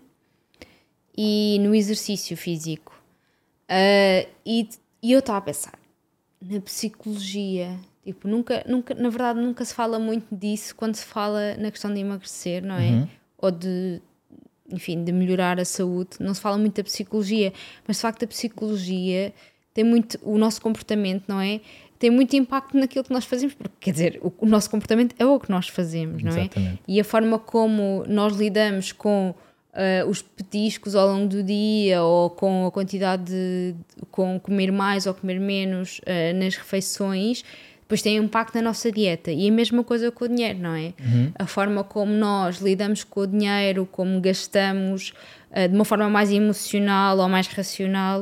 [1.16, 2.94] e no exercício físico.
[3.70, 4.68] Ah, e,
[5.04, 5.74] e eu estava a pensar,
[6.42, 11.56] na psicologia, tipo, nunca, nunca, na verdade, nunca se fala muito disso quando se fala
[11.58, 13.08] na questão de emagrecer, não é?
[13.38, 14.02] Ou de,
[14.72, 16.12] enfim, de melhorar a saúde.
[16.20, 17.54] Não se fala muito da psicologia,
[17.88, 19.34] mas de facto a psicologia
[19.74, 21.62] tem muito, o nosso comportamento, não é?
[21.98, 25.26] Tem muito impacto naquilo que nós fazemos, porque quer dizer, o, o nosso comportamento é
[25.26, 26.42] o que nós fazemos, não é?
[26.42, 26.82] Exatamente.
[26.88, 29.36] E a forma como nós lidamos com
[29.74, 33.76] ah, os petiscos ao longo do dia ou com a quantidade de,
[34.12, 37.44] com comer mais ou comer menos ah, nas refeições
[37.92, 40.94] depois tem impacto na nossa dieta e a mesma coisa com o dinheiro, não é?
[41.38, 45.12] A forma como nós lidamos com o dinheiro, como gastamos
[45.52, 48.22] ah, de uma forma mais emocional ou mais racional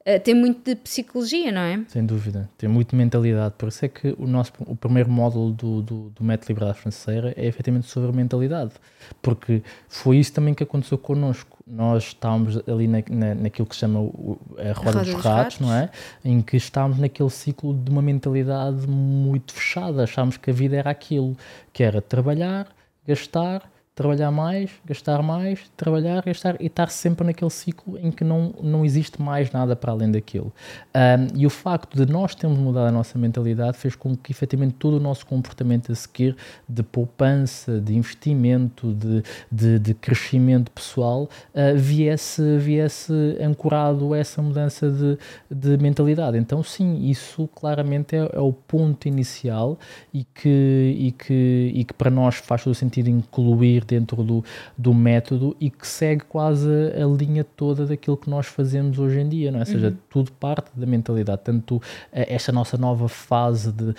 [0.00, 1.84] Uh, tem muito de psicologia, não é?
[1.88, 3.54] Sem dúvida, tem muito de mentalidade.
[3.58, 6.78] Por isso é que o nosso o primeiro módulo do, do, do método de liberdade
[6.78, 8.72] financeira é efetivamente sobre mentalidade,
[9.20, 11.58] porque foi isso também que aconteceu connosco.
[11.66, 15.14] Nós estávamos ali na, na, naquilo que se chama a roda, a roda dos, dos
[15.16, 15.90] ratos, ratos, não é?
[16.24, 20.04] Em que estávamos naquele ciclo de uma mentalidade muito fechada.
[20.04, 21.36] Achámos que a vida era aquilo,
[21.74, 22.68] que era trabalhar,
[23.06, 28.54] gastar trabalhar mais, gastar mais, trabalhar, gastar e estar sempre naquele ciclo em que não,
[28.62, 30.52] não existe mais nada para além daquilo.
[30.94, 34.74] Um, e o facto de nós termos mudado a nossa mentalidade fez com que efetivamente
[34.78, 36.36] todo o nosso comportamento a seguir
[36.68, 44.40] de poupança, de investimento, de, de, de crescimento pessoal uh, viesse, viesse ancorado a essa
[44.40, 45.18] mudança de,
[45.50, 46.38] de mentalidade.
[46.38, 49.78] Então, sim, isso claramente é, é o ponto inicial
[50.14, 54.44] e que, e, que, e que para nós faz todo sentido incluir dentro do,
[54.76, 59.28] do método e que segue quase a linha toda daquilo que nós fazemos hoje em
[59.28, 59.62] dia, não é?
[59.62, 59.96] Ou seja, uhum.
[60.08, 61.80] tudo parte da mentalidade, tanto
[62.12, 63.94] eh, esta nossa nova fase de,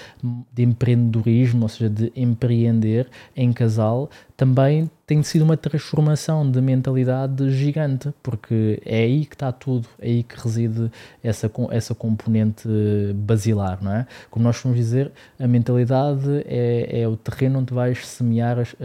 [0.54, 4.10] de empreendedorismo, ou seja, de empreender em casal,
[4.42, 10.08] também tem sido uma transformação de mentalidade gigante, porque é aí que está tudo, é
[10.08, 10.90] aí que reside
[11.24, 12.68] essa, essa componente
[13.14, 14.08] basilar, não é?
[14.32, 18.78] Como nós vamos dizer, a mentalidade é, é o terreno onde vais semear as, uh,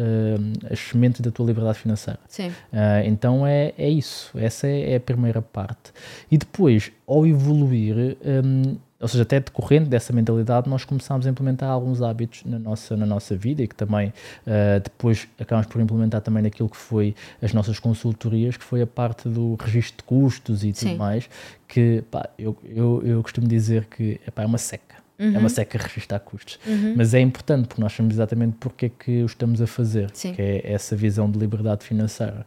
[0.70, 2.20] as sementes da tua liberdade financeira.
[2.28, 2.48] Sim.
[2.48, 5.90] Uh, então é, é isso, essa é, é, a primeira parte.
[6.30, 11.70] E depois, ao evoluir, um, ou seja, até decorrente dessa mentalidade, nós começámos a implementar
[11.70, 16.20] alguns hábitos na nossa, na nossa vida e que também uh, depois acabamos por implementar
[16.20, 20.64] também naquilo que foi as nossas consultorias, que foi a parte do registro de custos
[20.64, 20.96] e tudo Sim.
[20.96, 21.30] mais,
[21.68, 24.96] que pá, eu, eu, eu costumo dizer que epá, é uma seca.
[25.20, 25.26] Uhum.
[25.26, 25.48] É uma uhum.
[25.48, 26.58] seca registrar custos.
[26.66, 26.94] Uhum.
[26.96, 30.34] Mas é importante porque nós sabemos exatamente porque é que o estamos a fazer, Sim.
[30.34, 32.44] que é essa visão de liberdade financeira.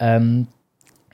[0.00, 0.46] Um,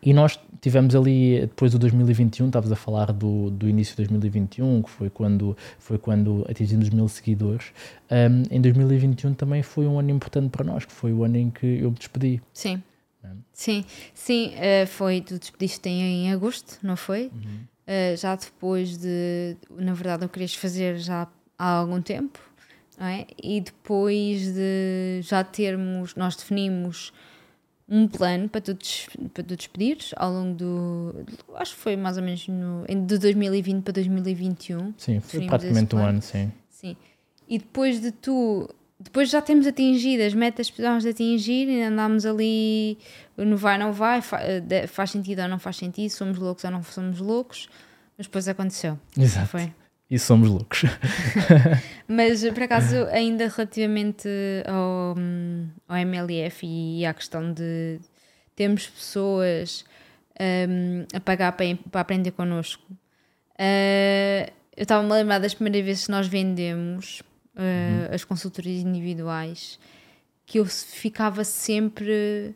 [0.04, 4.82] e nós tivemos ali, depois do 2021, estavas a falar do, do início de 2021,
[4.82, 7.72] que foi quando, foi quando atingimos mil seguidores.
[8.10, 11.50] Um, em 2021 também foi um ano importante para nós, que foi o ano em
[11.50, 12.42] que eu me despedi.
[12.52, 12.82] Sim.
[13.22, 13.28] É.
[13.52, 17.30] Sim, sim, uh, foi, tu despediste em, em agosto, não foi?
[17.34, 17.60] Uhum.
[17.86, 21.26] Uh, já depois de, na verdade, eu querias fazer já
[21.58, 22.38] há algum tempo,
[22.98, 23.26] não é?
[23.42, 27.10] E depois de já termos, nós definimos
[27.88, 28.76] um plano para tu,
[29.32, 31.14] para tu despedires ao longo do.
[31.54, 34.94] Acho que foi mais ou menos no, de 2020 para 2021.
[34.96, 36.50] Sim, foi praticamente um ano, sim.
[36.70, 36.96] Sim.
[37.48, 38.68] E depois de tu.
[38.98, 42.96] Depois já temos atingido as metas que precisávamos atingir e andámos ali
[43.36, 44.20] no vai, não vai,
[44.88, 47.68] faz sentido ou não faz sentido, somos loucos ou não somos loucos,
[48.16, 48.98] mas depois aconteceu.
[49.18, 49.48] Exato.
[49.48, 49.72] Foi
[50.10, 50.82] e somos loucos.
[52.06, 54.28] Mas por acaso, ainda relativamente
[54.66, 55.16] ao,
[55.88, 57.98] ao MLF e à questão de
[58.54, 59.84] termos pessoas
[60.40, 66.06] um, a pagar para, para aprender connosco, uh, eu estava-me a lembrar das primeiras vezes
[66.06, 67.20] que nós vendemos
[67.56, 68.14] uh, uhum.
[68.14, 69.78] as consultorias individuais
[70.46, 72.54] que eu ficava sempre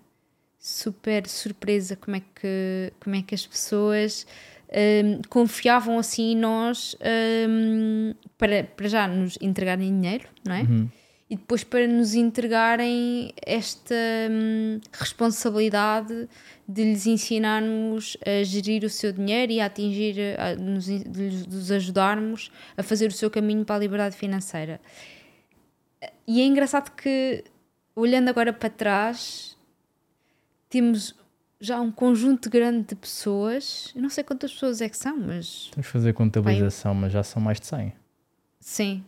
[0.59, 4.27] super surpresa como é que, como é que as pessoas
[4.71, 6.97] um, confiavam assim em nós
[7.49, 10.63] um, para, para já nos entregarem dinheiro, não é?
[10.63, 10.89] Uhum.
[11.31, 13.95] E depois para nos entregarem esta
[14.31, 16.27] um, responsabilidade
[16.67, 21.71] de lhes ensinarmos a gerir o seu dinheiro e a atingir, a nos, de nos
[21.71, 24.81] ajudarmos a fazer o seu caminho para a liberdade financeira.
[26.27, 27.45] E é engraçado que,
[27.95, 29.57] olhando agora para trás,
[30.71, 31.15] temos
[31.61, 33.93] já um conjunto grande de pessoas.
[33.95, 35.71] Eu não sei quantas pessoas é que são, mas.
[35.73, 37.03] Temos que fazer contabilização, Pai...
[37.03, 37.93] mas já são mais de 100.
[38.61, 39.05] Sim.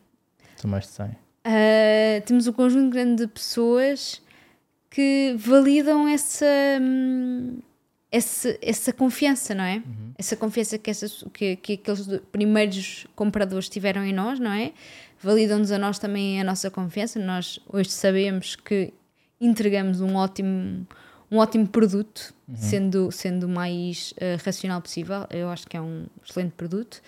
[0.57, 1.07] São mais de 100.
[1.07, 1.11] Uh,
[1.45, 4.23] ah, temos um conjunto grande de pessoas
[4.89, 6.47] que validam essa.
[6.81, 7.61] Hum,
[8.13, 9.77] essa, essa confiança, não é?
[9.77, 10.13] Uhum.
[10.19, 14.73] Essa confiança que, essas, que, que aqueles primeiros compradores tiveram em nós, não é?
[15.23, 17.21] Validam-nos a nós também a nossa confiança.
[17.21, 18.93] Nós hoje sabemos que
[19.41, 20.87] entregamos um ótimo
[21.31, 22.57] um ótimo produto, uhum.
[22.57, 25.27] sendo, sendo o mais uh, racional possível.
[25.31, 27.01] Eu acho que é um excelente produto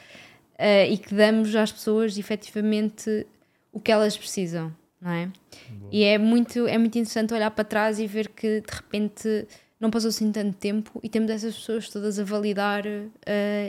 [0.59, 3.27] uh, e que damos às pessoas efetivamente
[3.73, 5.27] o que elas precisam, não é?
[5.71, 5.91] Boa.
[5.91, 9.47] E é muito, é muito interessante olhar para trás e ver que de repente
[9.83, 13.11] não passou assim tanto tempo e temos essas pessoas todas a validar uh,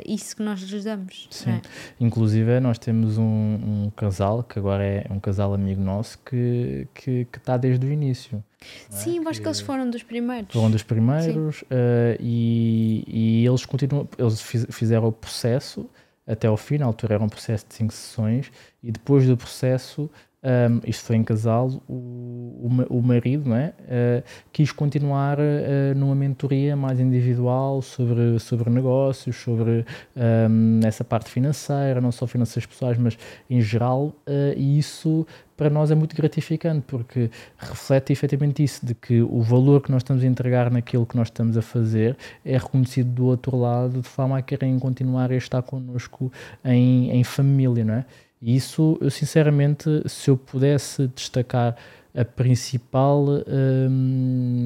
[0.06, 1.28] isso que nós lhes damos.
[1.32, 1.62] Sim, é?
[1.99, 7.26] inclusive nós temos um, um, casal que agora é um casal amigo nosso que, que,
[7.26, 8.43] que está desde o início.
[8.62, 8.95] É?
[8.95, 10.54] Sim, eu acho que, que eles foram dos primeiros.
[10.54, 15.89] Foram dos primeiros uh, e, e eles continuam, eles fizeram o processo
[16.28, 20.10] até ao fim, na altura era um processo de cinco sessões e depois do processo
[20.43, 23.73] um, isto foi em casal, o, o, marido não é?
[23.79, 31.29] Uh, quis continuar uh, numa mentoria mais individual sobre, sobre negócios, sobre um, essa parte
[31.29, 33.17] financeira, não só finanças pessoais, mas
[33.49, 35.25] em geral, uh, e isso
[35.56, 40.01] para nós é muito gratificante porque reflete efetivamente isso, de que o valor que nós
[40.01, 44.10] estamos a entregar naquilo que nós estamos a fazer é reconhecido do outro lado de
[44.10, 46.32] forma a querem continuar a estar connosco
[46.65, 48.06] em, em família, não é?
[48.43, 51.77] E isso, eu sinceramente, se eu pudesse destacar
[52.13, 54.65] a principal hum,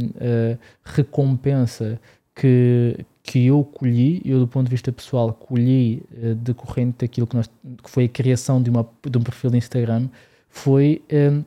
[0.84, 2.00] recompensa
[2.34, 7.36] que, que eu colhi, eu do ponto de vista pessoal colhi uh, decorrente daquilo que,
[7.36, 7.48] nós,
[7.84, 10.10] que foi a criação de, uma, de um perfil de Instagram,
[10.50, 11.44] foi hum,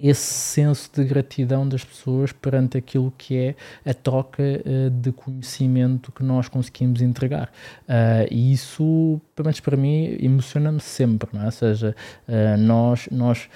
[0.00, 3.54] esse senso de gratidão das pessoas perante aquilo que é
[3.88, 7.50] a troca uh, de conhecimento que nós conseguimos entregar.
[7.88, 11.46] Uh, e isso, pelo menos para mim, emociona-me sempre, não é?
[11.46, 11.96] Ou seja,
[12.28, 13.48] uh, nós, nós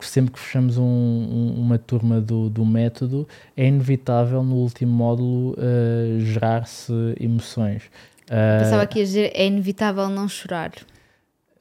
[0.00, 5.56] sempre que fechamos um, um, uma turma do, do método, é inevitável no último módulo
[6.20, 7.82] gerar-se emoções.
[8.28, 10.70] Pensava que ia dizer, é inevitável não chorar.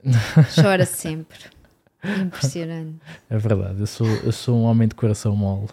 [0.53, 1.56] Chora sempre.
[2.03, 2.95] Impressionante.
[3.29, 5.67] É verdade, eu sou, eu sou um homem de coração mole.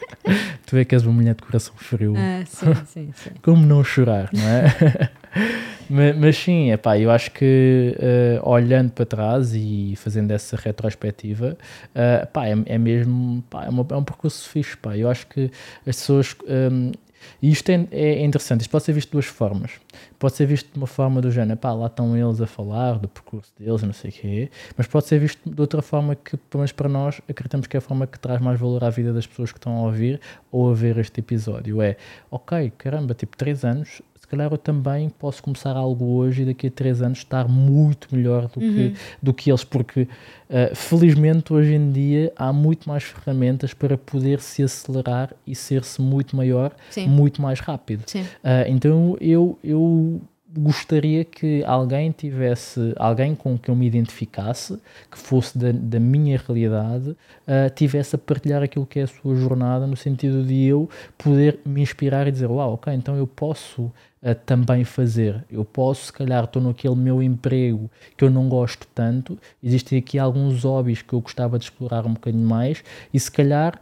[0.66, 2.14] tu é que és uma mulher de coração frio.
[2.16, 3.30] Ah, sim, sim, sim.
[3.42, 5.10] Como não chorar, não é?
[5.90, 11.58] mas, mas, sim, epá, eu acho que uh, olhando para trás e fazendo essa retrospectiva,
[11.94, 14.76] uh, epá, é, é mesmo pá, é, uma, é um percurso fixe.
[14.76, 14.96] Pá.
[14.96, 15.50] Eu acho que
[15.86, 16.36] as pessoas.
[16.48, 16.92] Um,
[17.40, 19.72] e isto é, é, interessante, isto pode ser visto de duas formas.
[20.18, 23.08] Pode ser visto de uma forma do género, pá, lá estão eles a falar do
[23.08, 26.60] percurso deles, não sei o quê, mas pode ser visto de outra forma que, pelo
[26.60, 29.26] menos para nós, acreditamos que é a forma que traz mais valor à vida das
[29.26, 31.80] pessoas que estão a ouvir ou a ver este episódio.
[31.82, 31.96] É,
[32.30, 36.70] ok, caramba, tipo, três anos, calhar eu também posso começar algo hoje e daqui a
[36.70, 38.74] três anos estar muito melhor do, uhum.
[38.74, 43.98] que, do que eles, porque uh, felizmente hoje em dia há muito mais ferramentas para
[43.98, 47.08] poder se acelerar e ser-se muito maior, Sim.
[47.08, 48.04] muito mais rápido.
[48.14, 50.20] Uh, então eu, eu
[50.56, 56.38] gostaria que alguém tivesse, alguém com quem eu me identificasse, que fosse da, da minha
[56.38, 60.88] realidade, uh, tivesse a partilhar aquilo que é a sua jornada, no sentido de eu
[61.16, 65.44] poder me inspirar e dizer: Uau, ok, então eu posso uh, também fazer.
[65.50, 70.18] Eu posso, se calhar, estou naquele meu emprego que eu não gosto tanto, existem aqui
[70.18, 72.82] alguns hobbies que eu gostava de explorar um bocadinho mais,
[73.14, 73.80] e se calhar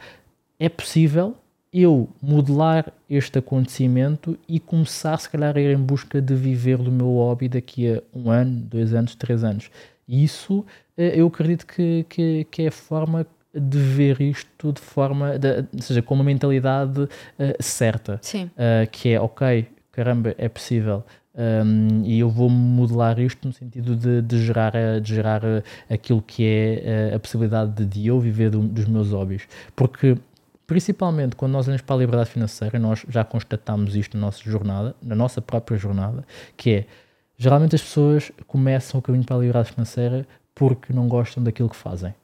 [0.59, 1.35] é possível
[1.73, 6.91] eu modelar este acontecimento e começar, se calhar, a ir em busca de viver do
[6.91, 9.71] meu hobby daqui a um ano, dois anos, três anos.
[10.07, 10.65] E isso
[10.97, 15.67] eh, eu acredito que, que, que é a forma de ver isto de forma, de,
[15.75, 17.09] ou seja, com uma mentalidade uh,
[17.61, 18.19] certa.
[18.23, 18.45] Sim.
[18.45, 21.05] Uh, que é, ok, caramba, é possível.
[21.35, 25.43] Um, e eu vou modelar isto no sentido de, de gerar, de gerar
[25.89, 29.43] aquilo que é a possibilidade de, de eu viver do, dos meus hobbies.
[29.77, 30.17] Porque
[30.69, 34.95] Principalmente quando nós olhamos para a liberdade financeira, nós já constatamos isto na nossa jornada,
[35.03, 36.27] na nossa própria jornada,
[36.59, 36.87] que é,
[37.39, 41.77] geralmente as pessoas começam o caminho para a liberdade financeira porque não gostam daquilo que
[41.77, 42.15] fazem.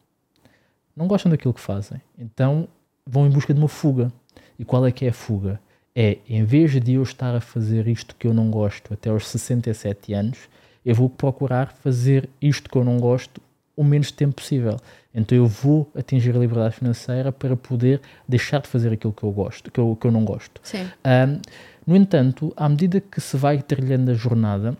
[0.95, 1.99] Não gostam daquilo que fazem.
[2.19, 2.69] Então
[3.07, 4.13] vão em busca de uma fuga.
[4.59, 5.59] E qual é que é a fuga?
[5.95, 9.27] É, em vez de eu estar a fazer isto que eu não gosto até aos
[9.27, 10.51] 67 anos,
[10.85, 13.41] eu vou procurar fazer isto que eu não gosto
[13.77, 14.79] o menos tempo possível.
[15.15, 19.31] Então eu vou atingir a liberdade financeira para poder deixar de fazer aquilo que eu
[19.31, 20.61] gosto, que eu, que eu não gosto.
[21.05, 21.41] Um,
[21.87, 24.77] no entanto, à medida que se vai trilhando a jornada,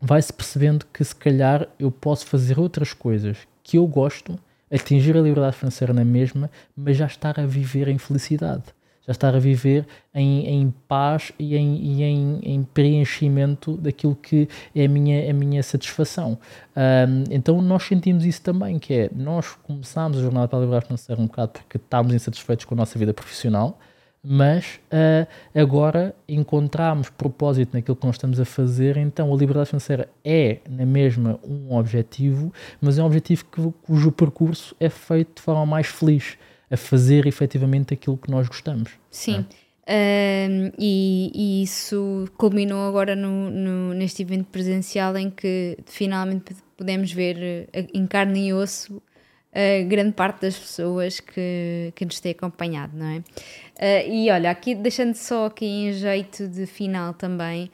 [0.00, 4.38] vai-se percebendo que se calhar eu posso fazer outras coisas que eu gosto,
[4.70, 8.64] atingir a liberdade financeira na mesma, mas já estar a viver em felicidade
[9.06, 14.48] já estar a viver em, em paz e, em, e em, em, preenchimento daquilo que
[14.74, 16.38] é a minha, a minha satisfação.
[16.76, 20.86] Um, então nós sentimos isso também, que é, nós começámos a jornada para a liberdade
[20.86, 23.78] financeira um bocado porque estávamos insatisfeitos com a nossa vida profissional,
[24.26, 30.08] mas uh, agora encontramos propósito naquilo que nós estamos a fazer, então a liberdade financeira
[30.24, 35.42] é, na mesma, um objetivo, mas é um objetivo que, cujo percurso é feito de
[35.42, 36.38] forma mais feliz
[36.74, 38.92] a fazer efetivamente aquilo que nós gostamos.
[39.10, 39.46] Sim.
[39.86, 40.48] É?
[40.48, 47.12] Um, e, e, isso culminou agora no, no, neste evento presencial em que finalmente pudemos
[47.12, 49.02] ver eh, em carne e osso
[49.54, 53.18] a grande parte das pessoas que, que nos tem acompanhado, não é?
[53.18, 57.70] Uh, e olha, aqui deixando só aqui em jeito de final também,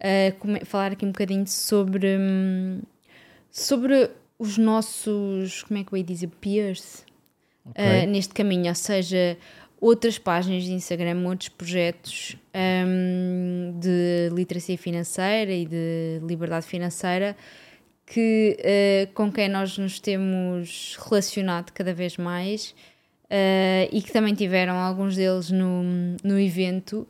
[0.00, 2.80] uh, falar aqui um bocadinho sobre, um,
[3.48, 7.04] sobre os nossos, como é que eu ia dizer, peers,
[7.64, 8.04] okay.
[8.04, 9.36] uh, neste caminho, ou seja,
[9.80, 17.36] outras páginas de Instagram, outros projetos um, de literacia financeira e de liberdade financeira
[18.06, 22.74] que, uh, com quem nós nos temos relacionado cada vez mais
[23.26, 25.82] uh, e que também tiveram alguns deles no,
[26.22, 27.06] no evento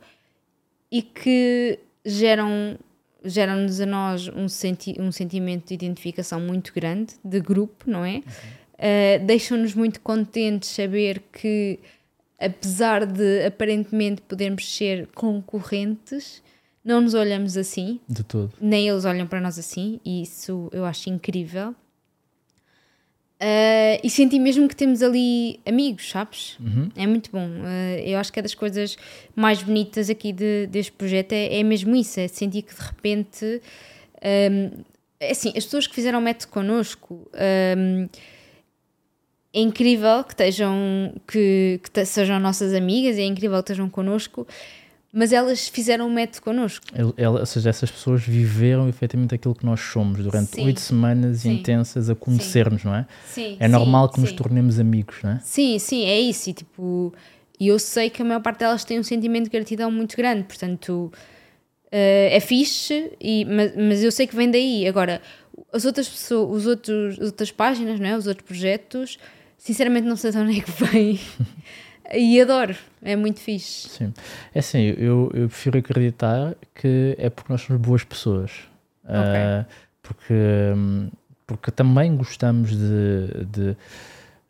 [0.91, 2.77] e que geram
[3.23, 8.15] geram-nos a nós um, senti um sentimento de identificação muito grande, de grupo, não é?
[8.15, 8.21] Uhum.
[8.81, 11.77] Uh, Deixam-nos muito contentes saber que,
[12.39, 16.41] apesar de aparentemente podermos ser concorrentes,
[16.83, 17.99] não nos olhamos assim.
[18.09, 18.51] De todo.
[18.59, 21.75] Nem eles olham para nós assim, e isso eu acho incrível.
[23.39, 26.57] Uh, e senti mesmo que temos ali amigos, sabes?
[26.59, 26.89] Uhum.
[26.95, 27.47] É muito bom.
[27.47, 28.97] Uh, eu acho que é das coisas
[29.35, 33.61] mais bonitas aqui de, deste projeto é, é mesmo isso, é sentir que de repente
[34.51, 34.83] um,
[35.19, 37.29] é assim, as pessoas que fizeram o método connosco
[37.77, 38.09] um,
[39.53, 44.47] é incrível que estejam que, que sejam nossas amigas, é incrível que estejam connosco,
[45.13, 46.85] mas elas fizeram um método connosco.
[47.17, 51.51] Ela, ou seja, essas pessoas viveram efetivamente aquilo que nós somos durante oito semanas sim.
[51.53, 53.05] intensas a conhecer-nos, não é?
[53.27, 55.39] Sim, é normal que nos tornemos amigos, não é?
[55.43, 56.49] Sim, sim, é isso.
[56.49, 57.13] E tipo,
[57.59, 61.11] eu sei que a maior parte delas tem um sentimento de gratidão muito grande, portanto.
[61.93, 64.87] Uh, é fixe, e, mas, mas eu sei que vem daí.
[64.87, 65.21] Agora,
[65.73, 68.17] as outras pessoas, os outros, as outras páginas, não é?
[68.17, 69.19] os outros projetos,
[69.61, 71.19] sinceramente não sei de onde é que vem.
[72.13, 73.87] E adoro, é muito fixe.
[73.87, 74.13] Sim.
[74.53, 78.51] É assim, eu, eu prefiro acreditar que é porque nós somos boas pessoas.
[79.05, 79.21] Okay.
[79.21, 79.65] Uh,
[80.01, 80.33] porque,
[81.47, 83.77] porque também gostamos de, de,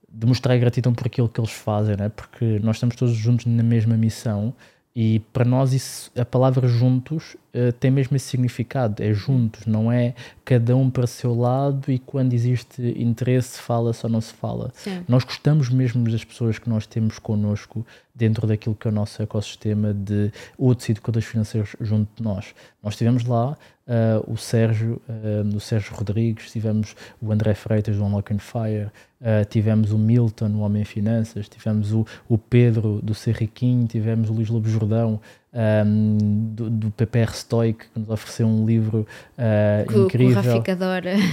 [0.09, 2.09] de, mostrar gratidão por aquilo que eles fazem, né?
[2.09, 4.53] porque nós estamos todos juntos na mesma missão
[4.93, 9.89] e para nós isso, a palavra juntos uh, tem mesmo esse significado, é juntos, não
[9.89, 10.13] é
[10.43, 14.69] cada um para o seu lado e quando existe interesse fala-se ou não se fala.
[14.73, 15.03] Sim.
[15.07, 19.21] Nós gostamos mesmo das pessoas que nós temos connosco dentro daquilo que é o nosso
[19.21, 22.53] ecossistema de outros educadores financeiros junto de nós.
[22.83, 23.57] Nós estivemos lá,
[23.91, 28.89] uh, o Sérgio, uh, Sérgio Rodrigues, tivemos o André Freitas do Unlock and Fire,
[29.19, 34.33] uh, tivemos o Milton, o Homem Finanças, tivemos o, o Pedro do Serriquinho, tivemos o
[34.33, 35.19] Luís Lobo Jordão,
[35.53, 36.17] um,
[36.53, 39.05] do, do PPR Stoic, que nos ofereceu um livro
[39.37, 40.41] uh, incrível.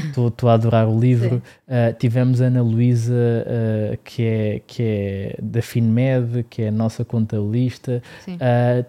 [0.08, 1.42] Estou a adorar o livro.
[1.66, 6.72] Uh, tivemos a Ana Luísa, uh, que, é, que é da FinMed, que é a
[6.72, 8.02] nossa contabilista.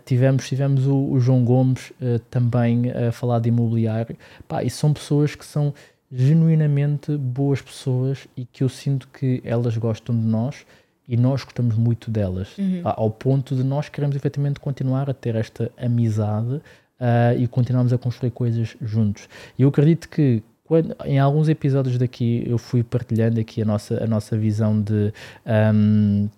[0.05, 1.91] tivemos tivemos o, o João Gomes
[2.29, 4.15] também a falar de imobiliário.
[4.47, 5.73] Pá, e são pessoas que são
[6.11, 10.65] genuinamente boas pessoas e que eu sinto que elas gostam de nós
[11.09, 12.81] e nós gostamos muito delas, uhum.
[12.83, 16.61] ao ponto de nós queremos efetivamente continuar a ter esta amizade uh,
[17.35, 19.27] e continuarmos a construir coisas juntos.
[19.57, 24.03] E eu acredito que quando, em alguns episódios daqui eu fui partilhando aqui a nossa,
[24.03, 25.11] a nossa visão de,
[25.73, 26.29] um,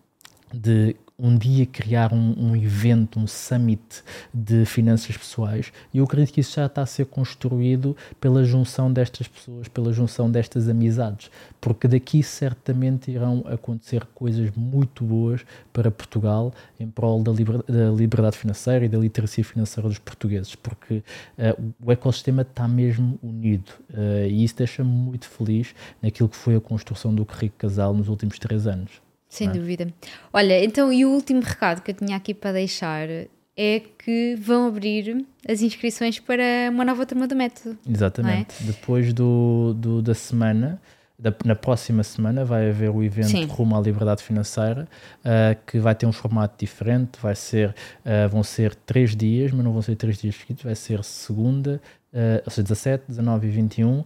[0.53, 4.03] de um dia criar um, um, evento, um summit
[4.33, 8.91] de finanças pessoais, e eu acredito que isso já está a ser construído pela junção
[8.91, 15.91] destas pessoas, pela junção destas amizades, porque daqui certamente irão acontecer coisas muito boas para
[15.91, 20.95] Portugal em prol da, liber, da liberdade financeira e da literacia financeira dos portugueses, porque
[21.37, 26.55] uh, o ecossistema está mesmo unido uh, e isso deixa-me muito feliz naquilo que foi
[26.55, 29.10] a construção do Rico Casal nos últimos três anos.
[29.31, 29.51] Sem é?
[29.51, 29.87] dúvida.
[30.33, 33.07] Olha, então, e o último recado que eu tinha aqui para deixar
[33.55, 37.77] é que vão abrir as inscrições para uma nova turma do método.
[37.89, 38.53] Exatamente.
[38.61, 38.65] É?
[38.65, 40.81] Depois do, do, da semana,
[41.17, 43.45] da, na próxima semana, vai haver o evento Sim.
[43.45, 44.85] Rumo à Liberdade Financeira,
[45.19, 47.11] uh, que vai ter um formato diferente.
[47.21, 50.75] Vai ser, uh, vão ser três dias, mas não vão ser três dias seguidos, vai
[50.75, 51.81] ser segunda,
[52.13, 54.05] Uh, ou seja, 17, 19 e 21, uh,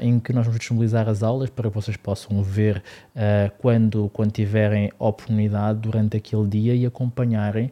[0.00, 2.82] em que nós vamos disponibilizar as aulas para que vocês possam ver
[3.14, 7.70] uh, quando, quando tiverem oportunidade durante aquele dia e acompanharem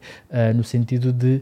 [0.55, 1.41] no sentido de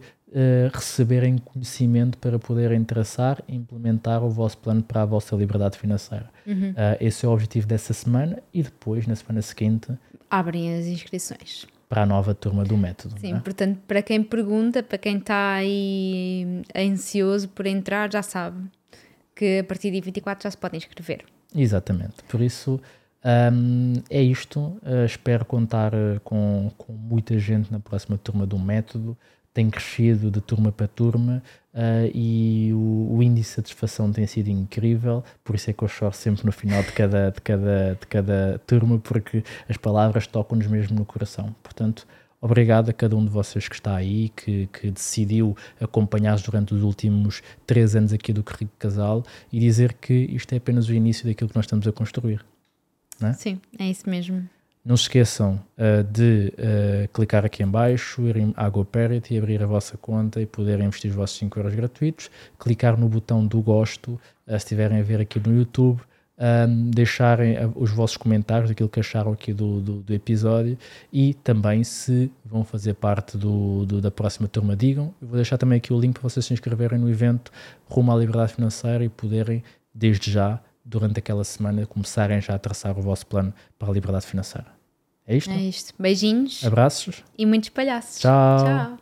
[0.74, 6.30] receberem conhecimento para poderem traçar e implementar o vosso plano para a vossa liberdade financeira.
[6.46, 6.74] Uhum.
[7.00, 9.88] esse é o objetivo dessa semana e depois, na semana seguinte,
[10.30, 13.20] abrem as inscrições para a nova turma do método.
[13.20, 13.40] Sim, é?
[13.40, 18.70] portanto, para quem pergunta, para quem está aí ansioso por entrar, já sabe
[19.36, 21.26] que a partir de 24 já se pode inscrever.
[21.56, 22.82] Exatamente, por isso
[23.26, 24.60] um, é isto.
[24.60, 29.18] Uh, espero contar uh, com, com muita gente na próxima turma do método
[29.56, 31.42] tem crescido de turma para turma
[31.74, 35.88] uh, e o, o, índice de satisfação tem sido incrível, por isso é que eu
[35.88, 40.68] choro sempre no final de cada, de cada, de cada turma, porque as palavras tocam-nos
[40.68, 41.56] mesmo no coração.
[41.64, 42.06] Portanto,
[42.42, 46.84] obrigado a cada um de vocês que está aí, que, que decidiu acompanhar durante os
[46.84, 51.26] últimos três anos aqui do Currículo Casal e dizer que isto é apenas o início
[51.26, 52.46] daquilo que nós estamos a construir.
[53.22, 53.32] É?
[53.32, 54.50] Sim, é isso mesmo.
[54.86, 59.66] Não se esqueçam uh, de uh, clicar aqui em baixo, irem à GoParity, abrir a
[59.66, 62.30] vossa conta e poderem investir os vossos 5 euros gratuitos.
[62.60, 66.00] Clicar no botão do gosto, uh, se estiverem a ver aqui no YouTube.
[66.38, 70.78] Um, deixarem os vossos comentários, aquilo que acharam aqui do, do, do episódio
[71.12, 75.16] e também se vão fazer parte do, do, da próxima turma, digam.
[75.22, 77.54] Eu vou deixar também aqui o link para vocês se inscreverem no evento
[77.90, 79.64] Rumo à Liberdade Financeira e poderem,
[79.94, 84.28] desde já, durante aquela semana, começarem já a traçar o vosso plano para a liberdade
[84.28, 84.68] financeira.
[85.28, 85.50] É isto?
[85.50, 85.94] É isto.
[85.98, 86.64] Beijinhos.
[86.64, 87.24] Abraços.
[87.36, 88.20] E muitos palhaços.
[88.20, 88.64] Tchau.
[88.64, 88.98] Tchau.